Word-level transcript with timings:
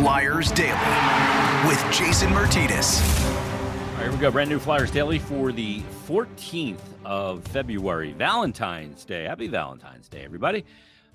Flyers 0.00 0.50
Daily 0.52 1.68
with 1.68 1.78
Jason 1.92 2.30
Myrtetus. 2.30 3.02
All 3.02 3.96
right, 3.96 4.02
here 4.04 4.10
we 4.10 4.16
go. 4.16 4.30
Brand 4.30 4.48
new 4.48 4.58
Flyers 4.58 4.90
Daily 4.90 5.18
for 5.18 5.52
the 5.52 5.80
14th 6.08 6.80
of 7.04 7.44
February, 7.44 8.12
Valentine's 8.12 9.04
Day. 9.04 9.24
Happy 9.24 9.46
Valentine's 9.46 10.08
Day, 10.08 10.24
everybody. 10.24 10.64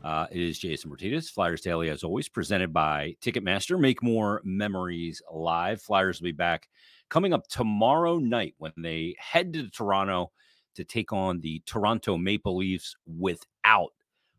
Uh, 0.03 0.27
it 0.29 0.39
is 0.39 0.59
Jason 0.59 0.91
Myrtetus. 0.91 1.31
Flyers 1.31 1.61
Daily, 1.61 1.89
as 1.89 2.03
always, 2.03 2.29
presented 2.29 2.73
by 2.73 3.15
Ticketmaster. 3.23 3.79
Make 3.79 4.03
more 4.03 4.39
memories 4.43 5.19
live. 5.33 5.81
Flyers 5.81 6.21
will 6.21 6.25
be 6.25 6.31
back 6.33 6.69
coming 7.09 7.33
up 7.33 7.47
tomorrow 7.47 8.19
night 8.19 8.53
when 8.59 8.73
they 8.77 9.15
head 9.17 9.51
to 9.53 9.67
Toronto 9.71 10.31
to 10.75 10.83
take 10.83 11.11
on 11.11 11.39
the 11.39 11.59
Toronto 11.65 12.19
Maple 12.19 12.57
Leafs 12.57 12.95
without 13.07 13.93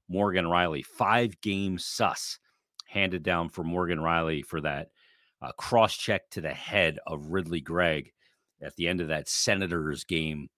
Morgan 0.08 0.44
Rielly. 0.44 0.86
Five 0.86 1.40
game 1.40 1.78
sus 1.78 2.38
handed 2.96 3.22
down 3.22 3.50
for 3.50 3.62
Morgan 3.62 3.98
Rielly 3.98 4.44
for 4.44 4.62
that 4.62 4.88
uh, 5.42 5.52
cross 5.52 5.94
check 5.94 6.30
to 6.30 6.40
the 6.40 6.54
head 6.54 6.98
of 7.06 7.26
Ridley 7.26 7.60
Greig 7.60 8.12
at 8.62 8.74
the 8.76 8.88
end 8.88 9.02
of 9.02 9.08
that 9.08 9.28
Senators 9.28 10.04
game 10.04 10.48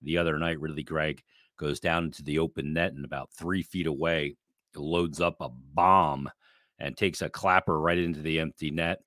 the 0.00 0.16
other 0.16 0.38
night. 0.38 0.60
Ridley 0.60 0.84
Greig 0.84 1.24
goes 1.58 1.80
down 1.80 2.04
into 2.04 2.22
the 2.22 2.38
open 2.38 2.72
net 2.72 2.92
and 2.92 3.04
about 3.04 3.30
three 3.32 3.62
feet 3.64 3.88
away 3.88 4.36
loads 4.76 5.20
up 5.20 5.36
a 5.40 5.48
bomb 5.48 6.30
and 6.78 6.96
takes 6.96 7.20
a 7.20 7.28
clapper 7.28 7.80
right 7.80 7.98
into 7.98 8.20
the 8.20 8.38
empty 8.38 8.70
net. 8.70 9.00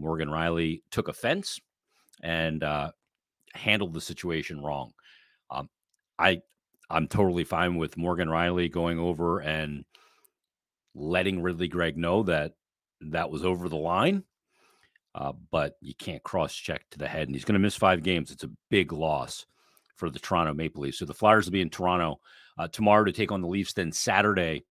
Morgan 0.00 0.28
Rielly 0.28 0.82
took 0.90 1.06
offense 1.06 1.60
and 2.24 2.64
uh, 2.64 2.90
handled 3.54 3.94
the 3.94 4.00
situation 4.00 4.62
wrong. 4.62 4.92
Um, 5.48 5.68
I 6.18 6.40
I'm 6.90 7.06
totally 7.06 7.44
fine 7.44 7.76
with 7.76 7.96
Morgan 7.96 8.28
Rielly 8.28 8.70
going 8.70 8.98
over 8.98 9.38
and 9.38 9.84
letting 10.94 11.42
Ridley 11.42 11.68
Greig 11.68 11.96
know 11.96 12.22
that 12.24 12.52
that 13.00 13.30
was 13.30 13.44
over 13.44 13.68
the 13.68 13.76
line. 13.76 14.24
Uh, 15.14 15.32
but 15.50 15.76
you 15.82 15.94
can't 15.94 16.22
cross 16.22 16.54
check 16.54 16.88
to 16.90 16.98
the 16.98 17.06
head, 17.06 17.28
and 17.28 17.34
he's 17.34 17.44
going 17.44 17.54
to 17.54 17.58
miss 17.58 17.76
five 17.76 18.02
games. 18.02 18.30
It's 18.30 18.44
a 18.44 18.50
big 18.70 18.92
loss 18.92 19.44
for 19.96 20.08
the 20.08 20.18
Toronto 20.18 20.54
Maple 20.54 20.82
Leafs. 20.82 20.98
So 20.98 21.04
the 21.04 21.12
Flyers 21.12 21.44
will 21.44 21.52
be 21.52 21.60
in 21.60 21.68
Toronto 21.68 22.18
uh, 22.58 22.68
tomorrow 22.68 23.04
to 23.04 23.12
take 23.12 23.30
on 23.30 23.42
the 23.42 23.48
Leafs. 23.48 23.74
Then 23.74 23.92
Saturday, 23.92 24.64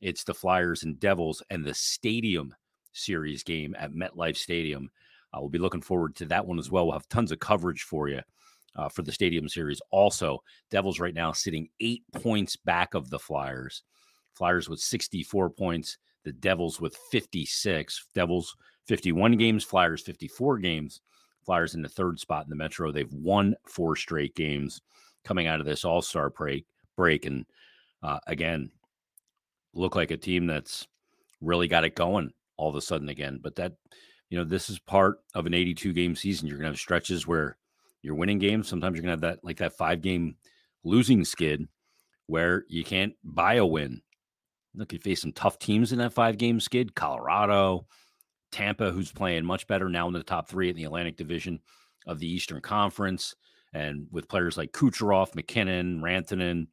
it's 0.00 0.22
the 0.22 0.34
Flyers 0.34 0.84
and 0.84 1.00
Devils 1.00 1.42
and 1.50 1.64
the 1.64 1.74
Stadium 1.74 2.54
Series 2.92 3.42
game 3.42 3.74
at 3.78 3.92
MetLife 3.92 4.36
Stadium. 4.36 4.90
Uh, 5.34 5.40
we'll 5.40 5.50
be 5.50 5.58
looking 5.58 5.82
forward 5.82 6.14
to 6.16 6.26
that 6.26 6.46
one 6.46 6.58
as 6.58 6.70
well. 6.70 6.86
We'll 6.86 6.94
have 6.94 7.08
tons 7.08 7.32
of 7.32 7.40
coverage 7.40 7.82
for 7.82 8.08
you 8.08 8.22
uh, 8.76 8.88
for 8.88 9.02
the 9.02 9.12
Stadium 9.12 9.48
Series. 9.48 9.80
Also, 9.90 10.42
Devils 10.70 11.00
right 11.00 11.14
now 11.14 11.32
sitting 11.32 11.68
eight 11.80 12.04
points 12.14 12.56
back 12.56 12.94
of 12.94 13.10
the 13.10 13.18
Flyers. 13.18 13.82
Flyers 14.34 14.68
with 14.68 14.80
64 14.80 15.50
points, 15.50 15.98
the 16.24 16.32
Devils 16.32 16.80
with 16.80 16.96
56. 17.10 18.06
Devils 18.14 18.56
51 18.86 19.36
games, 19.36 19.64
Flyers 19.64 20.02
54 20.02 20.58
games. 20.58 21.00
Flyers 21.44 21.74
in 21.74 21.82
the 21.82 21.88
third 21.88 22.20
spot 22.20 22.44
in 22.44 22.50
the 22.50 22.56
Metro. 22.56 22.92
They've 22.92 23.12
won 23.12 23.56
four 23.64 23.96
straight 23.96 24.34
games 24.34 24.82
coming 25.24 25.46
out 25.46 25.60
of 25.60 25.66
this 25.66 25.84
All 25.84 26.02
Star 26.02 26.30
break. 26.30 26.66
Break 26.96 27.26
and 27.26 27.46
uh, 28.02 28.18
again, 28.26 28.70
look 29.74 29.96
like 29.96 30.10
a 30.10 30.16
team 30.16 30.46
that's 30.46 30.86
really 31.40 31.68
got 31.68 31.84
it 31.84 31.94
going 31.94 32.32
all 32.56 32.68
of 32.68 32.76
a 32.76 32.80
sudden 32.80 33.08
again. 33.08 33.40
But 33.42 33.56
that, 33.56 33.74
you 34.30 34.38
know, 34.38 34.44
this 34.44 34.68
is 34.68 34.78
part 34.78 35.20
of 35.34 35.46
an 35.46 35.54
82 35.54 35.92
game 35.92 36.14
season. 36.14 36.48
You're 36.48 36.58
going 36.58 36.66
to 36.66 36.72
have 36.72 36.78
stretches 36.78 37.26
where 37.26 37.56
you're 38.02 38.14
winning 38.14 38.38
games. 38.38 38.68
Sometimes 38.68 38.96
you're 38.96 39.02
going 39.02 39.18
to 39.18 39.26
have 39.26 39.36
that, 39.36 39.44
like 39.44 39.58
that 39.58 39.76
five 39.76 40.02
game 40.02 40.36
losing 40.84 41.24
skid 41.24 41.66
where 42.26 42.64
you 42.68 42.84
can't 42.84 43.14
buy 43.24 43.54
a 43.54 43.66
win. 43.66 44.02
Look, 44.74 44.92
you 44.92 44.98
face 44.98 45.22
some 45.22 45.32
tough 45.32 45.58
teams 45.58 45.92
in 45.92 45.98
that 45.98 46.12
five 46.12 46.38
game 46.38 46.60
skid 46.60 46.94
Colorado, 46.94 47.86
Tampa, 48.52 48.90
who's 48.90 49.12
playing 49.12 49.44
much 49.44 49.66
better 49.66 49.88
now 49.88 50.06
in 50.06 50.12
the 50.12 50.22
top 50.22 50.48
three 50.48 50.70
in 50.70 50.76
the 50.76 50.84
Atlantic 50.84 51.16
Division 51.16 51.60
of 52.06 52.18
the 52.18 52.30
Eastern 52.30 52.60
Conference. 52.60 53.34
And 53.72 54.06
with 54.10 54.28
players 54.28 54.56
like 54.56 54.72
Kucherov, 54.72 55.34
MacKinnon, 55.34 56.00
Rantanen, 56.00 56.68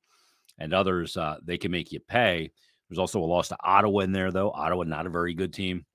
and 0.58 0.74
others, 0.74 1.18
uh, 1.18 1.38
they 1.44 1.58
can 1.58 1.72
make 1.72 1.92
you 1.92 2.00
pay. 2.00 2.52
There's 2.90 3.00
also 3.00 3.20
a 3.20 3.26
loss 3.26 3.50
to 3.50 3.58
Ottawa 3.64 4.02
in 4.02 4.12
there, 4.12 4.32
though. 4.32 4.52
Ottawa, 4.52 4.84
not 4.84 5.08
a 5.08 5.10
very 5.10 5.34
good 5.34 5.54
team. 5.54 5.86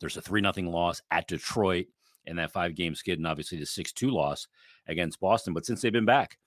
There's 0.00 0.16
a 0.16 0.22
3 0.22 0.42
0 0.42 0.70
loss 0.70 1.00
at 1.10 1.28
Detroit 1.28 1.86
in 2.24 2.36
that 2.36 2.52
five 2.52 2.74
game 2.74 2.94
skid, 2.94 3.18
and 3.18 3.26
obviously 3.26 3.58
the 3.58 3.66
6 3.66 3.92
2 3.92 4.10
loss 4.10 4.46
against 4.86 5.20
Boston. 5.20 5.54
But 5.54 5.66
since 5.66 5.80
they've 5.80 5.92
been 5.92 6.04
back, 6.04 6.38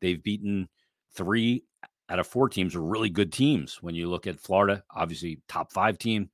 they've 0.00 0.22
beaten 0.22 0.68
three 1.14 1.64
out 2.10 2.18
of 2.18 2.26
four 2.26 2.48
teams 2.48 2.74
are 2.74 2.82
really 2.82 3.08
good 3.08 3.32
teams. 3.32 3.78
When 3.80 3.94
you 3.94 4.10
look 4.10 4.26
at 4.26 4.40
Florida, 4.40 4.82
obviously 4.94 5.40
top 5.48 5.72
five 5.72 5.96
team. 5.96 6.28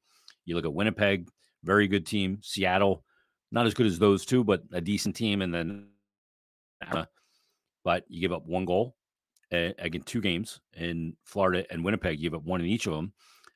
You 0.46 0.56
look 0.56 0.64
at 0.64 0.74
Winnipeg, 0.74 1.28
very 1.62 1.86
good 1.86 2.06
team. 2.06 2.38
Seattle, 2.42 3.04
not 3.52 3.66
as 3.66 3.74
good 3.74 3.86
as 3.86 3.98
those 3.98 4.24
two, 4.24 4.42
but 4.42 4.62
a 4.72 4.80
decent 4.80 5.14
team. 5.14 5.42
And 5.42 5.54
then, 5.54 5.88
but 7.84 8.04
you 8.08 8.20
give 8.20 8.32
up 8.32 8.46
one 8.46 8.64
goal 8.64 8.96
again 9.52 10.02
two 10.02 10.20
games 10.20 10.60
in 10.74 11.16
Florida 11.24 11.64
and 11.70 11.84
Winnipeg. 11.84 12.18
You 12.18 12.34
up 12.34 12.44
one 12.44 12.60
in 12.60 12.66
each 12.66 12.86
of 12.86 12.94
them. 12.94 13.12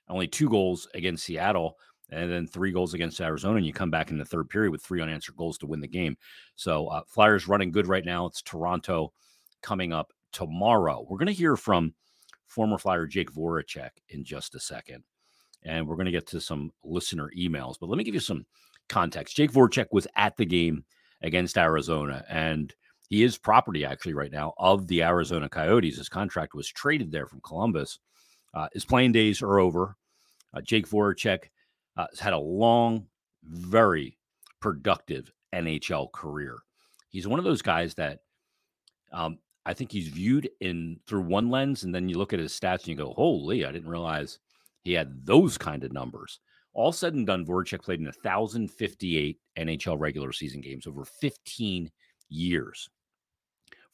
Only 0.09 0.27
two 0.27 0.49
goals 0.49 0.89
against 0.95 1.25
Seattle, 1.25 1.77
and 2.11 2.31
then 2.31 2.47
three 2.47 2.73
goals 2.73 2.95
against 2.95 3.21
Arizona. 3.21 3.57
And 3.57 3.67
you 3.67 3.73
come 3.73 3.91
back 3.91 4.11
in 4.11 4.19
the 4.19 4.25
third 4.25 4.49
period 4.49 4.73
with 4.73 4.83
three 4.83 5.01
unanswered 5.01 5.37
goals 5.37 5.59
to 5.59 5.67
win 5.67 5.81
the 5.81 5.89
game. 5.89 6.17
So 6.57 6.89
uh, 6.89 7.03
Flyers 7.07 7.49
running 7.49 7.71
good 7.71 7.87
right 7.87 8.05
now. 8.05 8.27
It's 8.27 8.43
Toronto 8.43 9.13
coming 9.63 9.93
up 9.93 10.13
tomorrow. 10.33 11.07
We're 11.09 11.19
going 11.19 11.27
to 11.29 11.33
hear 11.33 11.57
from 11.57 11.95
former 12.51 12.79
Flyer 12.79 13.07
Jake 13.07 13.33
Voracek 13.33 13.91
in 14.09 14.25
just 14.25 14.55
a 14.55 14.61
second, 14.61 15.05
and 15.63 15.87
we're 15.87 15.97
going 15.97 16.07
to 16.07 16.13
get 16.13 16.27
to 16.29 16.41
some 16.41 16.73
listener 16.85 17.31
emails. 17.37 17.77
But 17.81 17.89
let 17.89 17.97
me 17.97 18.05
give 18.05 18.15
you 18.15 18.21
some 18.21 18.45
context. 18.89 19.37
Jake 19.37 19.53
Voracek 19.53 19.87
was 19.93 20.07
at 20.17 20.37
the 20.37 20.45
game 20.45 20.85
against 21.23 21.57
Arizona, 21.57 22.25
and 22.29 22.75
he 23.09 23.23
is 23.23 23.39
property 23.39 23.85
actually 23.85 24.15
right 24.15 24.33
now 24.33 24.53
of 24.59 24.87
the 24.89 25.03
Arizona 25.03 25.49
Coyotes. 25.49 25.97
His 25.97 26.09
contract 26.09 26.55
was 26.55 26.69
traded 26.69 27.11
there 27.11 27.27
from 27.27 27.41
Columbus. 27.41 27.99
Uh, 28.53 28.69
his 28.73 28.85
playing 28.85 29.13
days 29.13 29.43
are 29.43 29.59
over. 29.59 29.97
Uh, 30.53 30.61
Jake 30.61 30.89
Voracek 30.89 31.45
uh, 31.97 32.07
has 32.11 32.21
had 32.21 32.33
a 32.33 32.39
long, 32.39 33.07
very 33.45 34.19
productive 34.61 35.31
NHL 35.55 36.11
career. 36.13 36.59
He's 37.09 37.27
one 37.29 37.39
of 37.39 37.45
those 37.45 37.63
guys 37.63 37.95
that 37.95 38.21
um, 39.13 39.39
I 39.67 39.75
think 39.75 39.93
he's 39.93 40.09
viewed 40.09 40.49
in 40.61 41.01
through 41.07 41.23
one 41.23 41.51
lens, 41.51 41.85
and 41.85 41.95
then 41.95 42.09
you 42.09 42.17
look 42.17 42.33
at 42.33 42.41
his 42.41 42.59
stats 42.59 42.81
and 42.81 42.89
you 42.89 42.95
go, 42.97 43.13
"Holy, 43.15 43.65
I 43.65 43.73
didn't 43.73 43.91
realize 43.91 44.39
he 44.83 44.93
had 44.93 45.27
those 45.27 45.59
kind 45.59 45.85
of 45.85 45.93
numbers." 45.93 46.41
All 46.73 46.93
said 46.93 47.15
and 47.15 47.27
done, 47.27 47.45
Voracek 47.45 47.83
played 47.83 47.99
in 47.99 48.07
1,058 48.07 49.39
NHL 49.59 49.99
regular 49.99 50.33
season 50.33 50.61
games 50.61 50.87
over 50.87 51.05
15 51.05 51.91
years. 52.29 52.89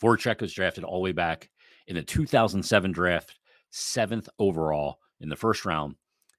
Voracek 0.00 0.40
was 0.40 0.52
drafted 0.52 0.84
all 0.84 0.98
the 0.98 1.04
way 1.04 1.12
back 1.12 1.50
in 1.86 1.96
the 1.96 2.02
2007 2.02 2.92
draft, 2.92 3.38
seventh 3.70 4.28
overall 4.38 4.98
in 5.20 5.28
the 5.28 5.36
first 5.36 5.64
round 5.64 5.96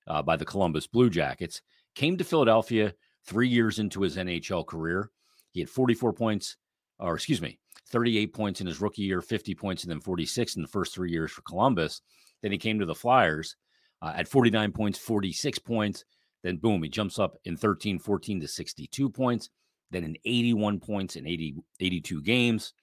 uh, 0.07 0.21
by 0.21 0.35
the 0.35 0.45
Columbus 0.45 0.87
Blue 0.87 1.09
Jackets. 1.09 1.61
Came 1.95 2.17
to 2.17 2.23
Philadelphia 2.23 2.93
three 3.25 3.47
years 3.49 3.79
into 3.79 4.01
his 4.01 4.15
NHL 4.15 4.65
career. 4.65 5.09
He 5.51 5.59
had 5.59 5.69
44 5.69 6.13
points, 6.13 6.57
or 6.99 7.15
excuse 7.15 7.41
me, 7.41 7.59
38 7.91 8.33
points 8.33 8.61
in 8.61 8.67
his 8.67 8.81
rookie 8.81 9.03
year, 9.03 9.21
50 9.21 9.55
points, 9.55 9.83
and 9.83 9.91
then 9.91 10.01
46 10.01 10.55
in 10.55 10.61
the 10.61 10.67
first 10.67 10.93
three 10.93 11.11
years 11.11 11.31
for 11.31 11.41
Columbus. 11.41 12.01
Then 12.41 12.51
he 12.51 12.57
came 12.57 12.79
to 12.79 12.85
the 12.85 12.95
Flyers 12.95 13.55
uh, 14.01 14.13
at 14.15 14.27
49 14.27 14.71
points, 14.71 14.99
46 14.99 15.59
points. 15.59 16.05
Then 16.43 16.57
boom, 16.57 16.83
he 16.83 16.89
jumps 16.89 17.19
up 17.19 17.37
in 17.45 17.57
13, 17.57 17.99
14 17.99 18.41
to 18.41 18.47
62 18.47 19.09
points. 19.09 19.49
Then 19.91 20.03
in 20.03 20.17
81 20.25 20.79
points 20.79 21.15
in 21.15 21.25
80, 21.25 21.55
82 21.79 22.21
games. 22.21 22.73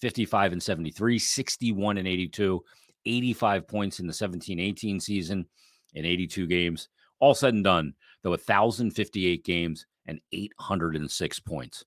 55 0.00 0.52
and 0.52 0.62
73, 0.62 1.18
61 1.18 1.98
and 1.98 2.08
82, 2.08 2.64
85 3.04 3.68
points 3.68 4.00
in 4.00 4.06
the 4.06 4.12
17 4.12 4.58
18 4.58 5.00
season 5.00 5.46
in 5.94 6.04
82 6.04 6.46
games. 6.46 6.88
All 7.18 7.34
said 7.34 7.54
and 7.54 7.64
done, 7.64 7.94
though, 8.22 8.30
1,058 8.30 9.44
games 9.44 9.86
and 10.06 10.20
806 10.32 11.40
points. 11.40 11.84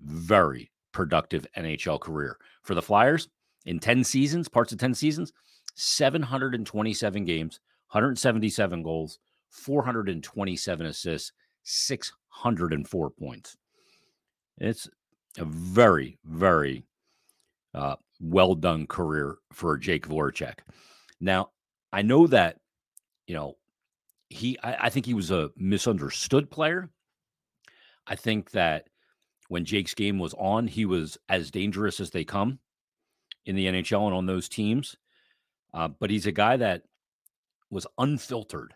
Very 0.00 0.69
productive 0.92 1.46
NHL 1.56 2.00
career. 2.00 2.38
For 2.62 2.74
the 2.74 2.82
Flyers, 2.82 3.28
in 3.66 3.78
10 3.78 4.04
seasons, 4.04 4.48
parts 4.48 4.72
of 4.72 4.78
10 4.78 4.94
seasons, 4.94 5.32
727 5.74 7.24
games, 7.24 7.60
177 7.90 8.82
goals, 8.82 9.18
427 9.50 10.86
assists, 10.86 11.32
604 11.62 13.10
points. 13.10 13.56
It's 14.58 14.88
a 15.38 15.44
very, 15.44 16.18
very 16.24 16.84
uh, 17.74 17.96
well 18.20 18.54
done 18.54 18.86
career 18.86 19.38
for 19.52 19.76
Jake 19.76 20.06
Voracek. 20.06 20.58
Now, 21.20 21.50
I 21.92 22.02
know 22.02 22.26
that, 22.28 22.58
you 23.26 23.34
know, 23.34 23.56
he, 24.28 24.58
I, 24.62 24.86
I 24.86 24.90
think 24.90 25.06
he 25.06 25.14
was 25.14 25.30
a 25.30 25.50
misunderstood 25.56 26.50
player. 26.50 26.90
I 28.06 28.16
think 28.16 28.50
that 28.52 28.88
when 29.50 29.64
Jake's 29.64 29.94
game 29.94 30.20
was 30.20 30.32
on, 30.34 30.68
he 30.68 30.84
was 30.84 31.18
as 31.28 31.50
dangerous 31.50 31.98
as 31.98 32.10
they 32.10 32.22
come 32.22 32.60
in 33.46 33.56
the 33.56 33.66
NHL 33.66 34.06
and 34.06 34.14
on 34.14 34.24
those 34.24 34.48
teams. 34.48 34.94
Uh, 35.74 35.88
but 35.88 36.08
he's 36.08 36.26
a 36.26 36.32
guy 36.32 36.56
that 36.56 36.84
was 37.68 37.84
unfiltered, 37.98 38.74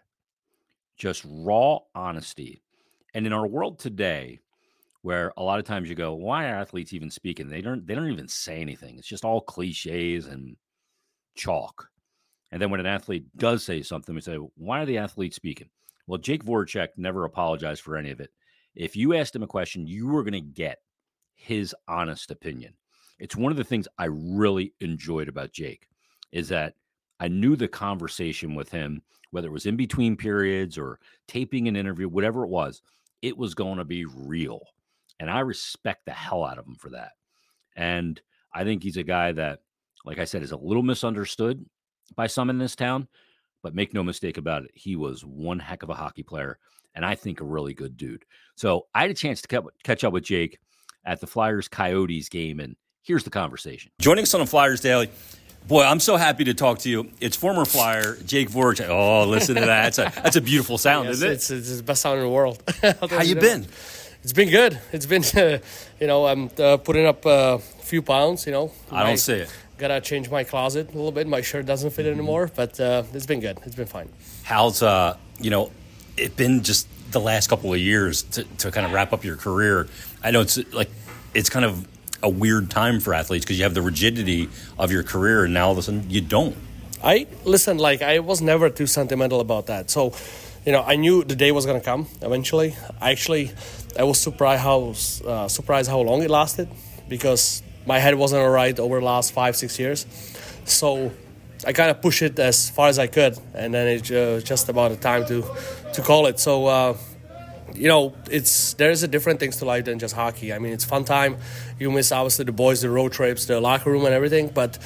just 0.96 1.24
raw 1.28 1.78
honesty. 1.94 2.60
And 3.14 3.24
in 3.24 3.32
our 3.32 3.46
world 3.46 3.78
today, 3.78 4.40
where 5.02 5.32
a 5.36 5.44
lot 5.44 5.60
of 5.60 5.64
times 5.64 5.88
you 5.88 5.94
go, 5.94 6.12
why 6.14 6.46
are 6.46 6.56
athletes 6.56 6.92
even 6.92 7.08
speaking? 7.08 7.48
They 7.48 7.60
don't 7.60 7.86
they 7.86 7.94
don't 7.94 8.10
even 8.10 8.26
say 8.26 8.60
anything. 8.60 8.98
It's 8.98 9.06
just 9.06 9.24
all 9.24 9.42
cliches 9.42 10.26
and 10.26 10.56
chalk. 11.36 11.88
And 12.50 12.60
then 12.60 12.70
when 12.70 12.80
an 12.80 12.86
athlete 12.86 13.26
does 13.36 13.62
say 13.62 13.82
something, 13.82 14.12
we 14.12 14.20
say, 14.20 14.38
why 14.56 14.82
are 14.82 14.86
the 14.86 14.98
athletes 14.98 15.36
speaking? 15.36 15.68
Well, 16.08 16.18
Jake 16.18 16.44
Voracek 16.44 16.88
never 16.96 17.26
apologized 17.26 17.82
for 17.82 17.96
any 17.96 18.10
of 18.10 18.18
it. 18.18 18.30
If 18.74 18.96
you 18.96 19.14
asked 19.14 19.36
him 19.36 19.42
a 19.42 19.48
question, 19.48 19.86
you 19.86 20.08
were 20.08 20.22
going 20.22 20.32
to 20.32 20.40
get 20.40 20.78
his 21.34 21.74
honest 21.88 22.30
opinion. 22.30 22.74
It's 23.18 23.36
one 23.36 23.52
of 23.52 23.58
the 23.58 23.64
things 23.64 23.88
I 23.98 24.06
really 24.06 24.74
enjoyed 24.80 25.28
about 25.28 25.52
Jake 25.52 25.86
is 26.32 26.48
that 26.48 26.74
I 27.20 27.28
knew 27.28 27.54
the 27.54 27.68
conversation 27.68 28.54
with 28.54 28.70
him, 28.70 29.02
whether 29.30 29.48
it 29.48 29.52
was 29.52 29.66
in 29.66 29.76
between 29.76 30.16
periods 30.16 30.76
or 30.76 30.98
taping 31.28 31.68
an 31.68 31.76
interview, 31.76 32.08
whatever 32.08 32.44
it 32.44 32.48
was, 32.50 32.82
it 33.22 33.36
was 33.36 33.54
going 33.54 33.78
to 33.78 33.84
be 33.84 34.04
real. 34.04 34.60
And 35.20 35.30
I 35.30 35.40
respect 35.40 36.04
the 36.04 36.12
hell 36.12 36.44
out 36.44 36.58
of 36.58 36.66
him 36.66 36.74
for 36.74 36.90
that. 36.90 37.12
And 37.76 38.20
I 38.52 38.64
think 38.64 38.82
he's 38.82 38.96
a 38.96 39.04
guy 39.04 39.32
that, 39.32 39.60
like 40.04 40.18
I 40.18 40.24
said, 40.24 40.42
is 40.42 40.52
a 40.52 40.56
little 40.56 40.82
misunderstood 40.82 41.64
by 42.16 42.26
some 42.26 42.50
in 42.50 42.58
this 42.58 42.76
town. 42.76 43.08
But 43.64 43.74
make 43.74 43.94
no 43.94 44.04
mistake 44.04 44.36
about 44.36 44.64
it, 44.64 44.72
he 44.74 44.94
was 44.94 45.24
one 45.24 45.58
heck 45.58 45.82
of 45.82 45.88
a 45.88 45.94
hockey 45.94 46.22
player 46.22 46.58
and 46.94 47.02
I 47.02 47.14
think 47.14 47.40
a 47.40 47.44
really 47.44 47.72
good 47.72 47.96
dude. 47.96 48.26
So 48.56 48.86
I 48.94 49.00
had 49.00 49.10
a 49.10 49.14
chance 49.14 49.40
to 49.40 49.64
catch 49.82 50.04
up 50.04 50.12
with 50.12 50.22
Jake 50.22 50.58
at 51.02 51.20
the 51.20 51.26
Flyers 51.26 51.66
Coyotes 51.66 52.28
game, 52.28 52.60
and 52.60 52.76
here's 53.02 53.24
the 53.24 53.30
conversation. 53.30 53.90
Joining 54.00 54.22
us 54.22 54.34
on 54.34 54.40
the 54.40 54.46
Flyers 54.46 54.82
Daily. 54.82 55.10
Boy, 55.66 55.82
I'm 55.82 55.98
so 55.98 56.16
happy 56.16 56.44
to 56.44 56.52
talk 56.52 56.80
to 56.80 56.90
you. 56.90 57.10
It's 57.20 57.36
former 57.36 57.64
Flyer 57.64 58.16
Jake 58.26 58.50
Voracek. 58.50 58.90
Oh, 58.90 59.26
listen 59.26 59.54
to 59.54 59.62
that. 59.62 59.94
That's 59.94 59.98
a, 59.98 60.22
that's 60.22 60.36
a 60.36 60.42
beautiful 60.42 60.76
sound, 60.76 61.06
yes, 61.06 61.14
isn't 61.16 61.28
it? 61.28 61.32
It's, 61.32 61.50
it's 61.50 61.76
the 61.78 61.82
best 61.82 62.02
sound 62.02 62.18
in 62.18 62.26
the 62.26 62.30
world. 62.30 62.62
How 62.82 63.22
you 63.22 63.34
been? 63.34 63.66
It's 64.22 64.34
been 64.34 64.50
good. 64.50 64.78
It's 64.92 65.06
been, 65.06 65.24
uh, 65.34 65.58
you 66.00 66.06
know, 66.06 66.26
I'm 66.26 66.50
uh, 66.58 66.76
putting 66.76 67.06
up 67.06 67.24
a 67.24 67.58
few 67.58 68.02
pounds. 68.02 68.44
You 68.44 68.52
know, 68.52 68.72
I 68.92 69.06
don't 69.06 69.16
see 69.16 69.34
it. 69.34 69.54
Gotta 69.76 70.00
change 70.00 70.30
my 70.30 70.44
closet 70.44 70.90
a 70.90 70.96
little 70.96 71.12
bit. 71.12 71.26
My 71.26 71.40
shirt 71.40 71.66
doesn't 71.66 71.90
fit 71.90 72.06
mm-hmm. 72.06 72.18
anymore, 72.18 72.50
but 72.54 72.78
uh, 72.78 73.02
it's 73.12 73.26
been 73.26 73.40
good. 73.40 73.58
It's 73.64 73.74
been 73.74 73.86
fine. 73.86 74.08
How's 74.44 74.82
uh, 74.82 75.16
you 75.40 75.50
know, 75.50 75.70
it 76.16 76.36
been 76.36 76.62
just 76.62 76.86
the 77.10 77.20
last 77.20 77.48
couple 77.48 77.72
of 77.72 77.80
years 77.80 78.22
to, 78.22 78.44
to 78.58 78.70
kind 78.70 78.86
of 78.86 78.92
wrap 78.92 79.12
up 79.12 79.24
your 79.24 79.36
career? 79.36 79.88
I 80.22 80.30
know 80.30 80.40
it's 80.40 80.58
like 80.72 80.90
it's 81.34 81.50
kind 81.50 81.64
of 81.64 81.86
a 82.22 82.28
weird 82.28 82.70
time 82.70 83.00
for 83.00 83.14
athletes 83.14 83.44
because 83.44 83.58
you 83.58 83.64
have 83.64 83.74
the 83.74 83.82
rigidity 83.82 84.48
of 84.78 84.92
your 84.92 85.02
career, 85.02 85.44
and 85.44 85.54
now 85.54 85.66
all 85.66 85.72
of 85.72 85.78
a 85.78 85.82
sudden 85.82 86.08
you 86.08 86.20
don't. 86.20 86.56
I 87.02 87.26
listen. 87.44 87.78
Like 87.78 88.00
I 88.00 88.20
was 88.20 88.40
never 88.40 88.70
too 88.70 88.86
sentimental 88.86 89.40
about 89.40 89.66
that. 89.66 89.90
So, 89.90 90.14
you 90.64 90.72
know, 90.72 90.82
I 90.82 90.96
knew 90.96 91.24
the 91.24 91.36
day 91.36 91.52
was 91.52 91.66
gonna 91.66 91.80
come 91.80 92.06
eventually. 92.22 92.76
Actually, 93.00 93.52
I 93.98 94.04
was 94.04 94.20
surprised 94.20 94.62
how 94.62 94.94
uh, 95.28 95.48
surprised 95.48 95.90
how 95.90 96.00
long 96.00 96.22
it 96.22 96.30
lasted 96.30 96.68
because 97.08 97.62
my 97.86 97.98
head 97.98 98.14
wasn't 98.14 98.42
alright 98.42 98.78
over 98.78 99.00
the 99.00 99.04
last 99.04 99.32
five 99.32 99.56
six 99.56 99.78
years. 99.78 100.06
So 100.64 101.12
I 101.66 101.72
kind 101.72 101.90
of 101.90 102.00
pushed 102.00 102.22
it 102.22 102.38
as 102.38 102.70
far 102.70 102.88
as 102.88 102.98
I 102.98 103.06
could, 103.06 103.38
and 103.54 103.72
then 103.72 103.88
it's 103.88 104.10
uh, 104.10 104.40
just 104.44 104.68
about 104.68 104.90
the 104.90 104.96
time 104.96 105.26
to 105.26 105.44
to 105.94 106.02
call 106.02 106.26
it. 106.26 106.40
So. 106.40 106.66
Uh, 106.66 106.96
you 107.74 107.88
know, 107.88 108.14
it's 108.30 108.74
there's 108.74 109.02
a 109.02 109.08
different 109.08 109.40
things 109.40 109.56
to 109.56 109.64
life 109.64 109.86
than 109.86 109.98
just 109.98 110.14
hockey. 110.14 110.52
I 110.52 110.60
mean, 110.60 110.72
it's 110.72 110.84
fun 110.84 111.04
time. 111.04 111.38
You 111.80 111.90
miss 111.90 112.12
obviously 112.12 112.44
the 112.44 112.52
boys, 112.52 112.82
the 112.82 112.90
road 112.90 113.12
trips, 113.12 113.46
the 113.46 113.60
locker 113.60 113.90
room, 113.90 114.04
and 114.04 114.14
everything, 114.14 114.48
but 114.48 114.78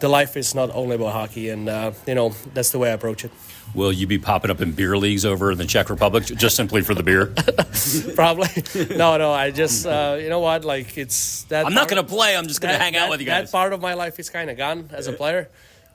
the 0.00 0.08
life 0.08 0.36
is 0.36 0.54
not 0.54 0.70
only 0.74 0.96
about 0.96 1.12
hockey, 1.12 1.48
and 1.48 1.68
uh, 1.68 1.92
you 2.06 2.14
know 2.14 2.34
that's 2.54 2.70
the 2.70 2.78
way 2.78 2.90
I 2.90 2.92
approach 2.92 3.24
it. 3.24 3.30
Will 3.74 3.92
you 3.92 4.06
be 4.06 4.18
popping 4.18 4.50
up 4.50 4.60
in 4.60 4.72
beer 4.72 4.96
leagues 4.96 5.24
over 5.24 5.52
in 5.52 5.58
the 5.58 5.64
Czech 5.64 5.90
Republic 5.90 6.24
just 6.24 6.56
simply 6.56 6.82
for 6.82 6.94
the 6.94 7.02
beer? 7.02 7.26
Probably. 8.14 8.48
No, 8.96 9.16
no. 9.18 9.32
I 9.32 9.50
just, 9.50 9.86
uh, 9.86 10.18
you 10.20 10.28
know 10.28 10.40
what? 10.40 10.64
Like 10.64 10.96
it's 10.96 11.44
that. 11.44 11.66
I'm 11.66 11.74
not 11.74 11.88
going 11.88 12.02
to 12.02 12.08
play. 12.08 12.36
I'm 12.36 12.48
just 12.48 12.60
going 12.60 12.74
to 12.74 12.78
hang 12.78 12.94
that, 12.94 13.04
out 13.04 13.10
with 13.10 13.20
you 13.20 13.26
guys. 13.26 13.50
That 13.50 13.52
part 13.52 13.72
of 13.72 13.80
my 13.80 13.94
life 13.94 14.18
is 14.18 14.30
kind 14.30 14.50
of 14.50 14.56
gone 14.56 14.90
as 14.92 15.06
a 15.06 15.12
player. 15.12 15.48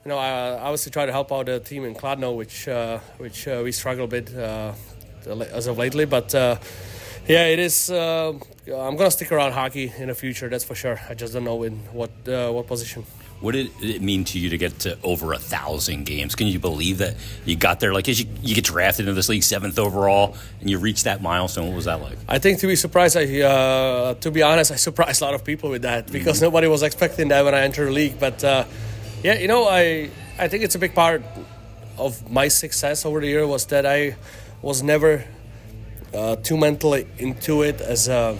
You 0.04 0.10
know, 0.10 0.18
I 0.18 0.58
obviously 0.58 0.92
try 0.92 1.06
to 1.06 1.12
help 1.12 1.32
out 1.32 1.46
the 1.46 1.60
team 1.60 1.84
in 1.84 1.94
Kladno, 1.94 2.36
which 2.36 2.68
uh, 2.68 2.98
which 3.18 3.48
uh, 3.48 3.62
we 3.64 3.72
struggle 3.72 4.04
a 4.04 4.08
bit 4.08 4.34
uh, 4.36 4.72
as 5.26 5.66
of 5.66 5.78
lately. 5.78 6.04
But 6.04 6.34
uh, 6.34 6.58
yeah, 7.26 7.46
it 7.46 7.58
is. 7.58 7.90
Uh, 7.90 8.34
I'm 8.66 8.96
gonna 8.96 9.10
stick 9.10 9.32
around 9.32 9.52
hockey 9.52 9.92
in 9.98 10.08
the 10.08 10.14
future. 10.14 10.48
That's 10.48 10.64
for 10.64 10.74
sure. 10.74 11.00
I 11.08 11.14
just 11.14 11.32
don't 11.32 11.44
know 11.44 11.62
in 11.62 11.78
what 11.92 12.10
uh, 12.28 12.50
what 12.50 12.66
position. 12.66 13.04
What 13.44 13.52
did 13.52 13.70
it 13.82 14.00
mean 14.00 14.24
to 14.24 14.38
you 14.38 14.48
to 14.48 14.56
get 14.56 14.78
to 14.80 14.96
over 15.02 15.34
a 15.34 15.38
thousand 15.38 16.06
games? 16.06 16.34
Can 16.34 16.46
you 16.46 16.58
believe 16.58 16.98
that 16.98 17.14
you 17.44 17.56
got 17.56 17.78
there? 17.78 17.92
Like, 17.92 18.08
as 18.08 18.18
you, 18.18 18.26
you 18.42 18.54
get 18.54 18.64
drafted 18.64 19.04
into 19.04 19.12
this 19.12 19.28
league 19.28 19.42
seventh 19.42 19.78
overall, 19.78 20.34
and 20.62 20.70
you 20.70 20.78
reach 20.78 21.02
that 21.02 21.20
milestone. 21.20 21.66
What 21.66 21.76
was 21.76 21.84
that 21.84 22.00
like? 22.00 22.16
I 22.26 22.38
think 22.38 22.60
to 22.60 22.66
be 22.66 22.74
surprised, 22.74 23.18
I 23.18 23.42
uh, 23.42 24.14
to 24.14 24.30
be 24.30 24.42
honest, 24.42 24.72
I 24.72 24.76
surprised 24.76 25.20
a 25.20 25.26
lot 25.26 25.34
of 25.34 25.44
people 25.44 25.68
with 25.68 25.82
that 25.82 26.10
because 26.10 26.36
mm-hmm. 26.36 26.46
nobody 26.46 26.68
was 26.68 26.82
expecting 26.82 27.28
that 27.28 27.44
when 27.44 27.54
I 27.54 27.60
entered 27.60 27.88
the 27.88 27.92
league. 27.92 28.18
But 28.18 28.42
uh, 28.42 28.64
yeah, 29.22 29.38
you 29.38 29.46
know, 29.46 29.68
I 29.68 30.08
I 30.38 30.48
think 30.48 30.64
it's 30.64 30.74
a 30.74 30.78
big 30.78 30.94
part 30.94 31.22
of 31.98 32.30
my 32.30 32.48
success 32.48 33.04
over 33.04 33.20
the 33.20 33.26
year 33.26 33.46
was 33.46 33.66
that 33.66 33.84
I 33.84 34.16
was 34.62 34.82
never 34.82 35.22
uh, 36.14 36.36
too 36.36 36.56
mentally 36.56 37.06
into 37.18 37.60
it 37.60 37.82
as 37.82 38.08
a 38.08 38.38